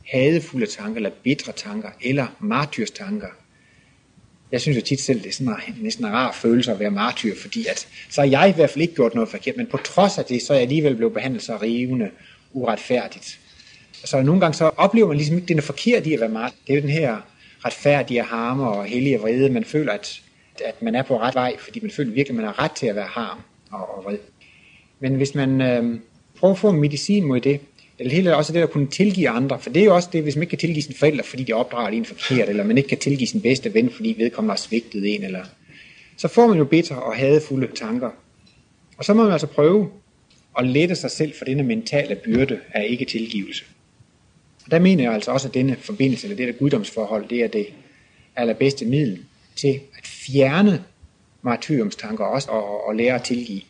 [0.06, 3.28] hadefulde tanker, eller bitre tanker, eller martyrstanker.
[4.52, 6.92] Jeg synes jo tit selv, det er sådan en, næsten en rar følelse at være
[6.92, 9.78] martyr, fordi at, så har jeg i hvert fald ikke gjort noget forkert, men på
[9.78, 12.10] trods af det, så er jeg alligevel blevet behandlet så rivende,
[12.54, 13.40] uretfærdigt.
[14.04, 16.56] Så nogle gange så oplever man ligesom ikke, det er forkert i at være martyr.
[16.68, 17.18] Det er jo den her
[17.66, 19.50] retfærdige harme og hellige vrede.
[19.50, 20.22] Man føler, at,
[20.66, 22.88] at man er på ret vej, fordi man føler virkelig, at man har ret til
[22.88, 23.38] at være harm
[23.72, 24.18] og, og vred.
[25.00, 26.00] Men hvis man øh,
[26.40, 27.60] prøver at få en medicin mod det,
[28.00, 30.36] eller hele også det at kunne tilgive andre, for det er jo også det, hvis
[30.36, 32.98] man ikke kan tilgive sine forældre, fordi de opdrager en forkert, eller man ikke kan
[32.98, 35.46] tilgive sin bedste ven, fordi vedkommende har svigtet en, eller
[36.18, 38.10] så får man jo bitter og hadefulde tanker.
[38.98, 39.90] Og så må man altså prøve
[40.58, 43.66] at lette sig selv for denne mentale byrde af ikke tilgivelse.
[44.66, 47.48] Og der mener jeg altså også, at denne forbindelse, eller det der guddomsforhold, det er
[47.48, 47.68] det
[48.36, 50.84] allerbedste middel til at fjerne
[51.42, 53.62] martyrumstanker også, og, og lære at tilgive.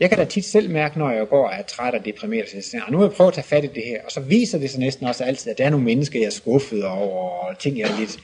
[0.00, 2.56] Jeg kan da tit selv mærke, når jeg går og er træt og deprimeret, så
[2.56, 4.00] jeg siger, nu vil jeg prøve at tage fat i det her.
[4.04, 6.30] Og så viser det sig næsten også altid, at der er nogle mennesker, jeg er
[6.30, 8.18] skuffet over, og ting, jeg er lidt,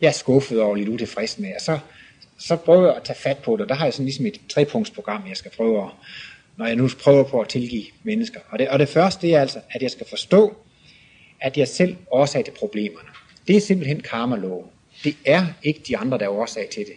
[0.00, 1.48] jeg er skuffet over, lidt utilfreds med.
[1.54, 1.78] Og så,
[2.38, 4.40] så prøver jeg at tage fat på det, og der har jeg sådan ligesom et
[4.48, 5.90] trepunktsprogram, jeg skal prøve at,
[6.56, 8.40] når jeg nu prøver på at tilgive mennesker.
[8.50, 10.56] Og det, og det første det er altså, at jeg skal forstå,
[11.40, 13.08] at jeg selv er årsag til problemerne.
[13.48, 14.36] Det er simpelthen karma
[15.04, 16.94] Det er ikke de andre, der er årsag til det.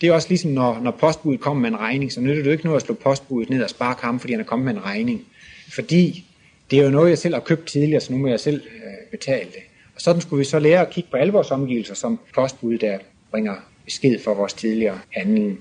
[0.00, 2.50] Det er også ligesom, når, når postbuddet kommer med en regning, så nytter det jo
[2.50, 4.84] ikke noget at slå postbuddet ned og spare ham, fordi han er kommet med en
[4.84, 5.24] regning.
[5.68, 6.24] Fordi
[6.70, 9.10] det er jo noget, jeg selv har købt tidligere, så nu må jeg selv øh,
[9.10, 9.62] betale det.
[9.94, 12.98] Og sådan skulle vi så lære at kigge på alle vores omgivelser som postbud, der
[13.30, 15.60] bringer besked for vores tidligere handling.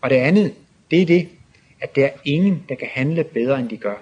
[0.00, 0.52] Og det andet,
[0.90, 1.28] det er det,
[1.80, 3.96] at der er ingen, der kan handle bedre, end de gør.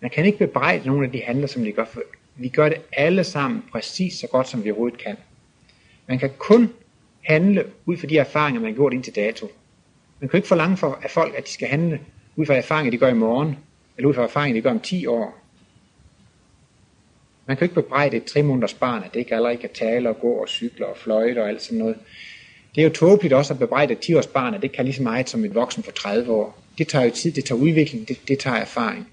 [0.00, 2.00] Man kan ikke bebrejde nogen af de handler, som de gør, for
[2.36, 5.16] vi gør det alle sammen præcis så godt, som vi overhovedet kan.
[6.06, 6.72] Man kan kun
[7.22, 9.48] handle ud fra de erfaringer, man har gjort indtil dato.
[10.20, 12.00] Man kan ikke forlange for, af folk, at de skal handle
[12.36, 13.56] ud fra erfaringer, de gør i morgen,
[13.96, 15.38] eller ud fra erfaringer, de gør om 10 år.
[17.46, 20.20] Man kan ikke bebrejde et tre måneders barn, at det ikke allerede kan tale og
[20.20, 21.96] gå og cykle og fløjte og alt sådan noget.
[22.74, 24.94] Det er jo tåbeligt også at bebrejde et 10 års barn, at det kan lige
[24.94, 26.58] så meget som et voksen for 30 år.
[26.78, 29.08] Det tager jo tid, det tager udvikling, det, det tager erfaring.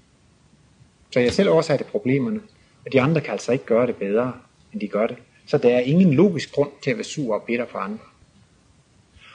[1.10, 2.40] Så jeg selv årsag problemerne,
[2.86, 4.32] og de andre kan altså ikke gøre det bedre,
[4.72, 5.16] end de gør det.
[5.46, 8.04] Så der er ingen logisk grund til at være sur og bitter på andre.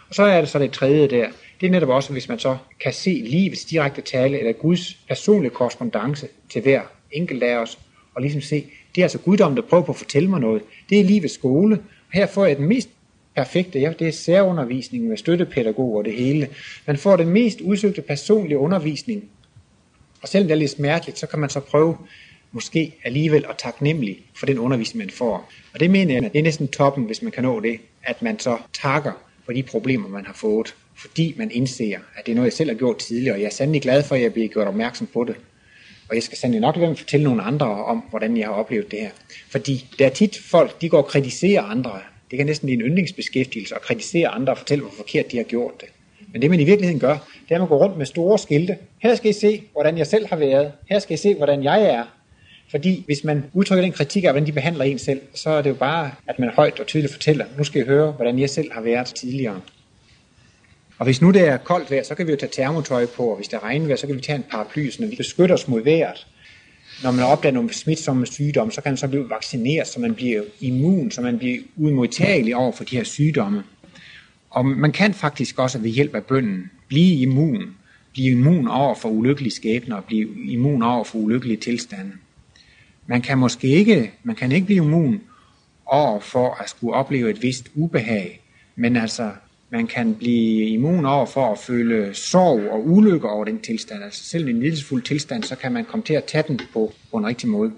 [0.10, 1.30] Og så er det så det tredje der.
[1.62, 5.52] Det er netop også, hvis man så kan se livets direkte tale, eller Guds personlige
[5.52, 7.80] korrespondence til hver enkelt af os,
[8.16, 8.66] og ligesom se,
[8.96, 10.62] det er altså guddommen, der prøver på at fortælle mig noget.
[10.90, 12.90] Det er livets skole, og her får jeg den mest
[13.40, 16.50] perfekte, ja, det er særundervisning med støttepædagog og det hele.
[16.86, 19.24] Man får den mest udsøgte personlige undervisning.
[20.22, 21.98] Og selvom det er lidt smerteligt, så kan man så prøve
[22.52, 25.52] måske alligevel at taknemmelig for den undervisning, man får.
[25.74, 28.22] Og det mener jeg, at det er næsten toppen, hvis man kan nå det, at
[28.22, 29.12] man så takker
[29.46, 32.70] for de problemer, man har fået, fordi man indser, at det er noget, jeg selv
[32.70, 35.24] har gjort tidligere, og jeg er sandelig glad for, at jeg bliver gjort opmærksom på
[35.24, 35.36] det.
[36.10, 39.00] Og jeg skal sandelig nok være fortælle nogle andre om, hvordan jeg har oplevet det
[39.00, 39.10] her.
[39.50, 42.00] Fordi der er tit folk, de går og kritiserer andre.
[42.32, 45.44] Det kan næsten blive en yndlingsbeskæftigelse at kritisere andre og fortælle, hvor forkert de har
[45.44, 45.90] gjort det.
[46.34, 48.78] Men det man i virkeligheden gør, det er at man går rundt med store skilte.
[49.00, 50.72] Her skal I se, hvordan jeg selv har været.
[50.90, 52.04] Her skal I se, hvordan jeg er.
[52.72, 55.70] Fordi hvis man udtrykker den kritik af, hvordan de behandler en selv, så er det
[55.70, 58.72] jo bare, at man højt og tydeligt fortæller, nu skal I høre, hvordan jeg selv
[58.72, 59.62] har været tidligere.
[60.98, 63.36] Og hvis nu det er koldt vejr, så kan vi jo tage termotøj på, og
[63.36, 65.84] hvis det er regnvejr, så kan vi tage en paraply, så vi beskytter os mod
[65.84, 66.28] vejret.
[67.04, 70.44] Når man opdager nogle smitsomme sygdomme, så kan man så blive vaccineret, så man bliver
[70.60, 73.64] immun, så man bliver udmodtagelig over for de her sygdomme.
[74.50, 77.76] Og man kan faktisk også ved hjælp af bønden blive immun,
[78.12, 82.12] blive immun over for ulykkelige skæbner og blive immun over for ulykkelige tilstande.
[83.08, 85.22] Man kan måske ikke, man kan ikke blive immun
[85.86, 88.42] over for at skulle opleve et vist ubehag,
[88.76, 89.32] men altså
[89.72, 94.04] man kan blive immun over for at føle sorg og ulykke over den tilstand.
[94.04, 97.18] Altså selv en lidelsesfuld tilstand, så kan man komme til at tage den på, på
[97.18, 97.72] en rigtig måde.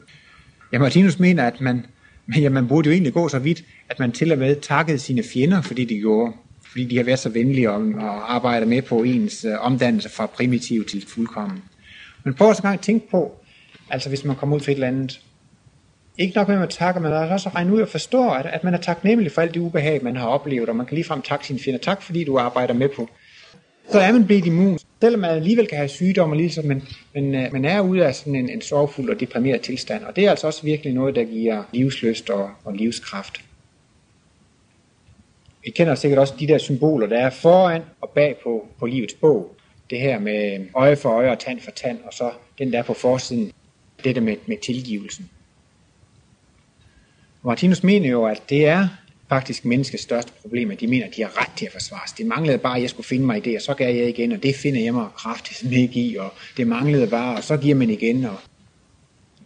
[0.74, 1.86] Ja, Martinus mener, at man,
[2.42, 5.24] ja, man burde jo egentlig gå så vidt, at man til og med takkede sine
[5.24, 6.34] fjender, fordi de gjorde,
[6.72, 10.26] fordi de har været så venlige og, at arbejde med på ens øh, omdannelse fra
[10.26, 11.64] primitiv til fuldkommen.
[12.24, 13.38] Men prøv også en gang at tænke på,
[13.90, 15.22] altså hvis man kommer ud for et eller andet
[16.22, 18.64] ikke nok med, at man takker, men også at regne ud og forstå, at, at
[18.64, 21.48] man er taknemmelig for alt det ubehag, man har oplevet, og man kan ligefrem takke
[21.48, 21.80] sine fjender.
[21.80, 23.10] Tak, fordi du arbejder med på.
[23.92, 24.80] Så er man blevet immun.
[25.02, 28.36] Selvom man alligevel kan have sygdom og men, men uh, man er ude af sådan
[28.36, 30.04] en, en sorgfuld og deprimeret tilstand.
[30.04, 33.42] Og det er altså også virkelig noget, der giver livsløst og, og livskraft.
[35.64, 39.14] Vi kender sikkert også de der symboler, der er foran og bag på, på livets
[39.14, 39.56] bog.
[39.90, 42.94] Det her med øje for øje og tand for tand, og så den der på
[42.94, 43.52] forsiden,
[44.04, 45.30] det der med, med tilgivelsen.
[47.44, 48.88] Martinus mener jo, at det er
[49.30, 52.12] faktisk menneskets største problem, at de mener, at de har ret til at forsvares.
[52.12, 54.32] Det manglede bare, at jeg skulle finde mig i det, og så gav jeg igen,
[54.32, 57.76] og det finder jeg mig kraftigt med i, og det manglede bare, og så giver
[57.76, 58.26] man igen.
[58.26, 58.36] Og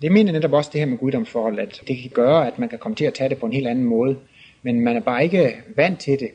[0.01, 2.79] det mener netop også det her med guddomsforhold, at det kan gøre, at man kan
[2.79, 4.17] komme til at tage det på en helt anden måde,
[4.63, 6.29] men man er bare ikke vant til det.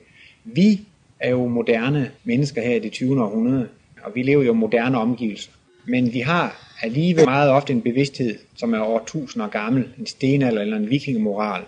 [0.44, 0.80] Vi
[1.20, 3.22] er jo moderne mennesker her i det 20.
[3.22, 3.68] århundrede,
[4.02, 5.50] og vi lever jo i moderne omgivelser.
[5.84, 10.06] Men vi har alligevel meget ofte en bevidsthed, som er over tusinder år gammel, en
[10.06, 11.62] stenalder eller en vikingemoral.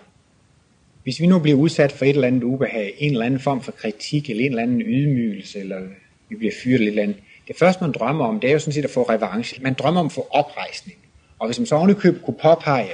[1.03, 3.71] Hvis vi nu bliver udsat for et eller andet ubehag, en eller anden form for
[3.71, 5.79] kritik, eller en eller anden ydmygelse, eller
[6.29, 8.59] vi bliver fyret eller et eller andet, det første man drømmer om, det er jo
[8.59, 9.63] sådan set at få revanche.
[9.63, 10.97] Man drømmer om at få oprejsning.
[11.39, 12.89] Og hvis man så ovenikøbet kunne påpege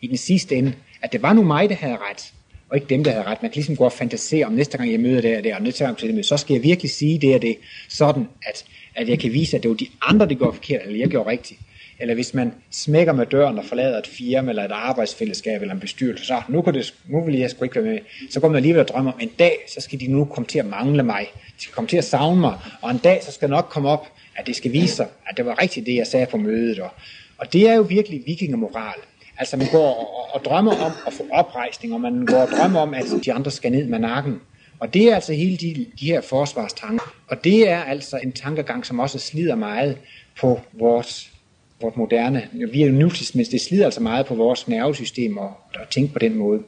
[0.00, 0.72] i den sidste ende,
[1.02, 2.32] at det var nu mig, der havde ret,
[2.68, 3.42] og ikke dem, der havde ret.
[3.42, 5.62] Man kan ligesom gå og fantasere om næste gang, jeg møder det og det, og
[5.62, 7.56] næste gang, jeg møder, så skal jeg virkelig sige det og det,
[7.88, 8.64] sådan at
[8.94, 11.30] at jeg kan vise, at det var de andre, der gjorde forkert, eller jeg gjorde
[11.30, 11.60] rigtigt.
[12.00, 15.80] Eller hvis man smækker med døren og forlader et firma, eller et arbejdsfællesskab, eller en
[15.80, 17.98] bestyrelse, så nu, kan det, nu vil jeg sgu ikke være med.
[18.30, 20.58] Så går man alligevel og drømmer om, en dag, så skal de nu komme til
[20.58, 21.26] at mangle mig.
[21.34, 22.58] De skal komme til at savne mig.
[22.82, 25.46] Og en dag, så skal nok komme op, at det skal vise sig, at det
[25.46, 26.78] var rigtigt, det jeg sagde på mødet.
[26.78, 26.90] Og,
[27.38, 29.00] og det er jo virkelig vikingemoral.
[29.38, 32.80] Altså man går og, og drømmer om at få oprejsning, og man går og drømmer
[32.80, 34.40] om, at de andre skal ned med nakken.
[34.84, 37.14] Og det er altså hele de, de her forsvarstanker.
[37.28, 39.98] Og det er altså en tankegang, som også slider meget
[40.40, 41.32] på vores,
[41.80, 45.90] vores moderne, vi er jo nutidsmennesker, det slider altså meget på vores nervesystem og, og
[45.90, 46.62] tænke på den måde.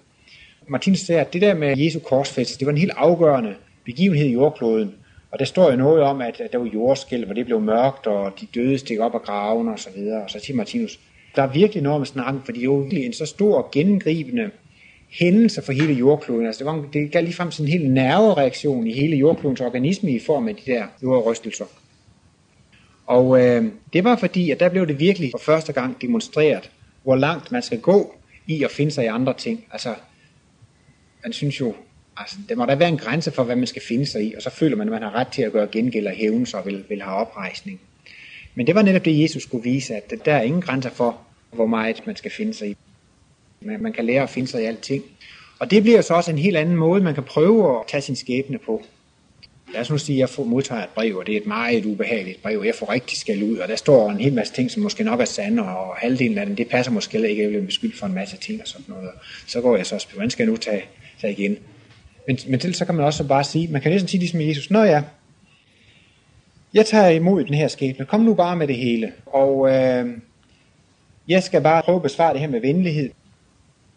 [0.68, 3.54] Martinus siger, at det der med Jesu korsfæst, det var en helt afgørende
[3.84, 4.94] begivenhed i jordkloden.
[5.30, 8.06] Og der står jo noget om, at, at der var jordskæld, hvor det blev mørkt,
[8.06, 10.22] og de døde stik op af graven og så videre.
[10.22, 11.00] Og så siger Martinus,
[11.36, 14.50] der er virkelig noget om snakken, for det er jo en så stor gennemgribende
[15.08, 16.46] hændelser for hele jordkloden.
[16.46, 20.18] Altså det, var, det gav ligefrem sådan en helt nervereaktion i hele jordklodens organisme i
[20.18, 21.64] form af de der jordrystelser.
[23.06, 26.70] Og øh, det var fordi, at der blev det virkelig for første gang demonstreret,
[27.02, 28.14] hvor langt man skal gå
[28.46, 29.64] i at finde sig i andre ting.
[29.72, 29.94] Altså,
[31.24, 31.74] man synes jo,
[32.16, 34.42] altså, der må der være en grænse for, hvad man skal finde sig i, og
[34.42, 36.66] så føler man, at man har ret til at gøre gengæld og hævn sig og
[36.66, 37.80] vil, vil have oprejsning.
[38.54, 41.18] Men det var netop det, Jesus skulle vise, at der er ingen grænser for,
[41.52, 42.76] hvor meget man skal finde sig i.
[43.66, 45.04] Man kan lære at finde sig i alting.
[45.58, 48.16] Og det bliver så også en helt anden måde, man kan prøve at tage sin
[48.16, 48.82] skæbne på.
[49.72, 51.84] Lad os nu sige, at jeg får modtager et brev, og det er et meget
[51.84, 54.82] ubehageligt brev, jeg får rigtig skal ud, og der står en hel masse ting, som
[54.82, 57.98] måske nok er sande, og halvdelen af dem, det passer måske ikke, jeg bliver beskyldt
[57.98, 59.10] for en masse ting og sådan noget.
[59.46, 60.84] Så går jeg så og spørger, hvordan skal jeg nu tage,
[61.20, 61.56] tage igen?
[62.26, 64.70] Men, men til så kan man også bare sige, man kan næsten sige ligesom Jesus,
[64.70, 65.02] Nå ja,
[66.74, 70.06] jeg tager imod den her skæbne, kom nu bare med det hele, og øh,
[71.28, 73.10] jeg skal bare prøve at besvare det her med venlighed.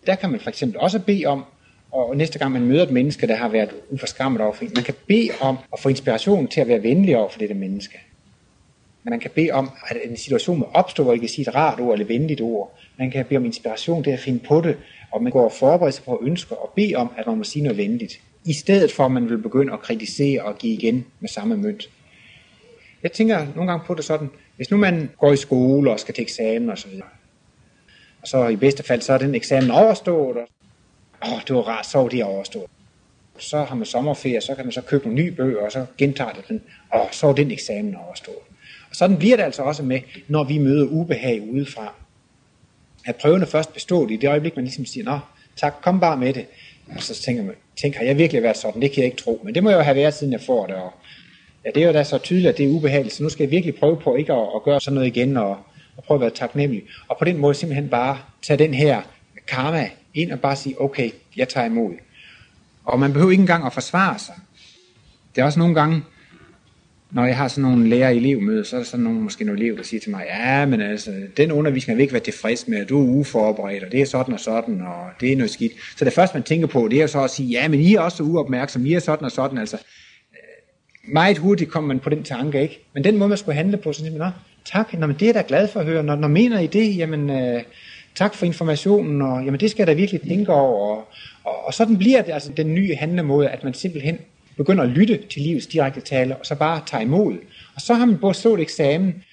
[0.09, 1.45] Der kan man for eksempel også bede om,
[1.91, 4.83] og næste gang man møder et menneske, der har været uforskammet over for en, man
[4.83, 7.99] kan bede om at få inspiration til at være venlig over for dette menneske.
[9.03, 11.79] Man kan bede om, at en situation må opstå, hvor I kan sige et rart
[11.79, 12.77] ord eller et venligt ord.
[12.97, 14.77] Man kan bede om inspiration til at finde på det,
[15.11, 17.63] og man går og forbereder sig på ønsker og bede om, at man må sige
[17.63, 18.19] noget venligt.
[18.45, 21.89] I stedet for, at man vil begynde at kritisere og give igen med samme mønt.
[23.03, 26.15] Jeg tænker nogle gange på det sådan, hvis nu man går i skole og skal
[26.15, 26.91] til eksamen osv.,
[28.21, 30.47] og så i bedste fald, så er den eksamen overstået, og
[31.31, 32.65] åh, det var rart, så var det overstået.
[33.37, 36.31] Så har man sommerferie, så kan man så købe nogle nye bøger, og så gentager
[36.31, 36.61] det den,
[36.95, 38.37] åh, så var den eksamen overstået.
[38.89, 41.93] Og sådan bliver det altså også med, når vi møder ubehag udefra.
[43.05, 45.19] At prøvene først bestået i det øjeblik, man ligesom siger, nå,
[45.55, 46.45] tak, kom bare med det.
[46.95, 48.81] Og så tænker man, tænker, har jeg virkelig været sådan?
[48.81, 49.41] Det kan jeg ikke tro.
[49.43, 50.75] Men det må jeg jo have været, siden jeg får det.
[50.75, 50.93] Og
[51.65, 53.51] ja, det er jo da så tydeligt, at det er ubehageligt, så nu skal jeg
[53.51, 55.57] virkelig prøve på ikke at, at gøre sådan noget igen, og,
[55.99, 56.83] og prøve at være taknemmelig.
[57.07, 59.01] Og på den måde simpelthen bare tage den her
[59.47, 61.93] karma ind og bare sige, okay, jeg tager imod.
[62.85, 64.35] Og man behøver ikke engang at forsvare sig.
[65.35, 66.03] Det er også nogle gange,
[67.11, 69.77] når jeg har sådan nogle lærer elevmøder, så er der sådan nogle, måske nogle elever,
[69.77, 72.99] der siger til mig, ja, men altså, den undervisning vil ikke være tilfreds med, du
[72.99, 75.71] er uforberedt, og det er sådan og sådan, og det er noget skidt.
[75.97, 77.99] Så det første, man tænker på, det er så at sige, ja, men I er
[77.99, 79.77] også uopmærksomme, I er sådan og sådan, altså.
[81.03, 82.87] Meget hurtigt kommer man på den tanke, ikke?
[82.93, 84.31] Men den måde, man skulle handle på, så siger man,
[84.71, 86.67] tak, Nå, men det er jeg da glad for at høre, når, når mener I
[86.67, 87.63] det, jamen, øh,
[88.15, 91.07] tak for informationen, og jamen, det skal jeg da virkelig tænke over, og,
[91.43, 94.17] og, og sådan bliver det altså den nye handlemåde, at man simpelthen
[94.57, 97.37] begynder at lytte til livets direkte tale, og så bare tage imod.
[97.75, 99.23] Og så har man både stået eksamen,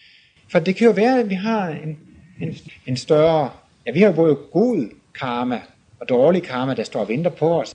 [0.49, 1.99] for det kan jo være, at vi har en,
[2.41, 2.57] en,
[2.87, 3.51] en større,
[3.87, 5.61] ja vi har jo både god karma
[6.01, 7.75] og dårlig karma, der står og venter på os.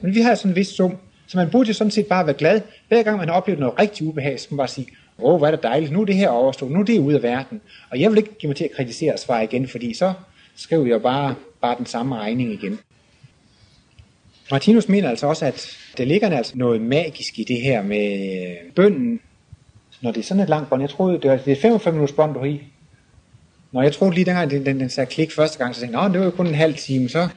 [0.00, 0.96] Men vi har sådan en vis sum,
[1.26, 2.60] så man burde jo sådan set bare være glad.
[2.88, 4.86] Hver gang man har oplevet noget rigtig ubehag, så man bare sige,
[5.18, 7.16] åh, oh, hvor er det dejligt, nu er det her overstået, nu er det ude
[7.16, 7.60] af verden.
[7.90, 10.12] Og jeg vil ikke give mig til at kritisere og svare igen, fordi så
[10.56, 12.78] skriver jeg bare, bare den samme regning igen.
[14.50, 19.20] Martinus mener altså også, at der ligger altså noget magisk i det her med bønden,
[20.00, 20.82] når det er sådan et langt bånd.
[20.82, 22.62] Jeg troede, det var det er 45 minutters bånd, du har i.
[23.72, 26.10] Når jeg troede lige dengang, den, den, den sagde klik første gang, så tænkte jeg,
[26.10, 27.28] det var jo kun en halv time, så.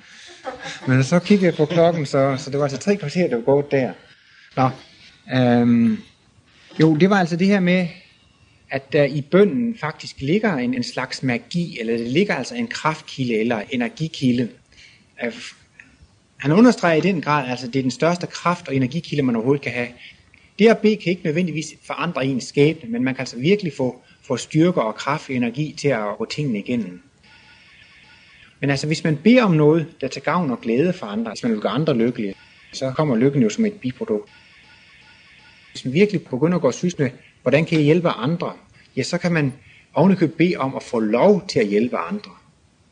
[0.88, 3.44] Men så kiggede jeg på klokken, så, så det var altså tre kvarter, der var
[3.44, 3.92] gået der.
[4.56, 4.70] Nå,
[5.36, 5.98] øhm,
[6.80, 7.88] jo, det var altså det her med,
[8.70, 12.68] at der i bønden faktisk ligger en, en slags magi, eller det ligger altså en
[12.68, 14.50] kraftkilde eller energikilde.
[15.24, 15.34] Øh,
[16.38, 19.64] han understreger i den grad, altså det er den største kraft og energikilde, man overhovedet
[19.64, 19.88] kan have.
[20.60, 24.02] Det at bede kan ikke nødvendigvis forandre ens skæbne, men man kan altså virkelig få,
[24.24, 27.02] få styrke og kraft og energi til at gå tingene igennem.
[28.60, 31.42] Men altså, hvis man beder om noget, der til gavn og glæde for andre, altså,
[31.42, 32.34] hvis man vil gøre andre lykkelige,
[32.74, 34.30] så kommer lykken jo som et biprodukt.
[35.78, 37.10] Hvis man virkelig begynder at gå og med,
[37.42, 38.54] hvordan kan jeg hjælpe andre,
[38.96, 39.54] ja, så kan man
[39.94, 42.32] ovenikøbet bede om at få lov til at hjælpe andre.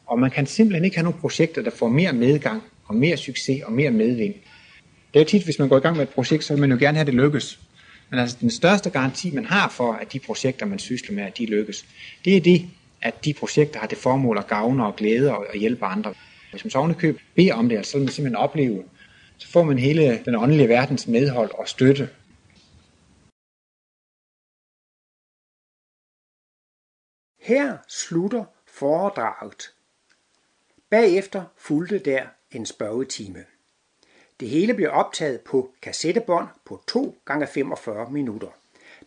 [0.06, 3.64] Og man kan simpelthen ikke have nogle projekter, der får mere medgang, og mere succes
[3.64, 4.34] og mere medvind.
[5.14, 6.72] Det er jo tit, hvis man går i gang med et projekt, så vil man
[6.72, 7.60] jo gerne have det lykkes.
[8.10, 11.38] Men altså den største garanti, man har for, at de projekter, man sysler med, at
[11.38, 11.86] de lykkes,
[12.26, 12.66] det er det,
[13.02, 16.14] at de projekter har det formål at gavne og glæde og, hjælpe andre.
[16.52, 18.84] Hvis man så ovenikøbet beder om det, altså, så vil man simpelthen opleve,
[19.38, 22.10] så får man hele den åndelige verdens medhold og støtte.
[27.46, 29.74] Her slutter foredraget.
[30.89, 33.46] Bagefter fulgte der en spørgetime.
[34.39, 38.48] Det hele blev optaget på kassettebånd på 2 gange 45 minutter.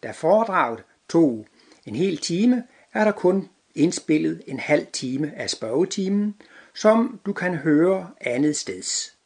[0.03, 1.47] Da foredraget tog
[1.87, 6.41] en hel time, er der kun indspillet en halv time af spørgetimen,
[6.75, 9.18] som du kan høre andet steds.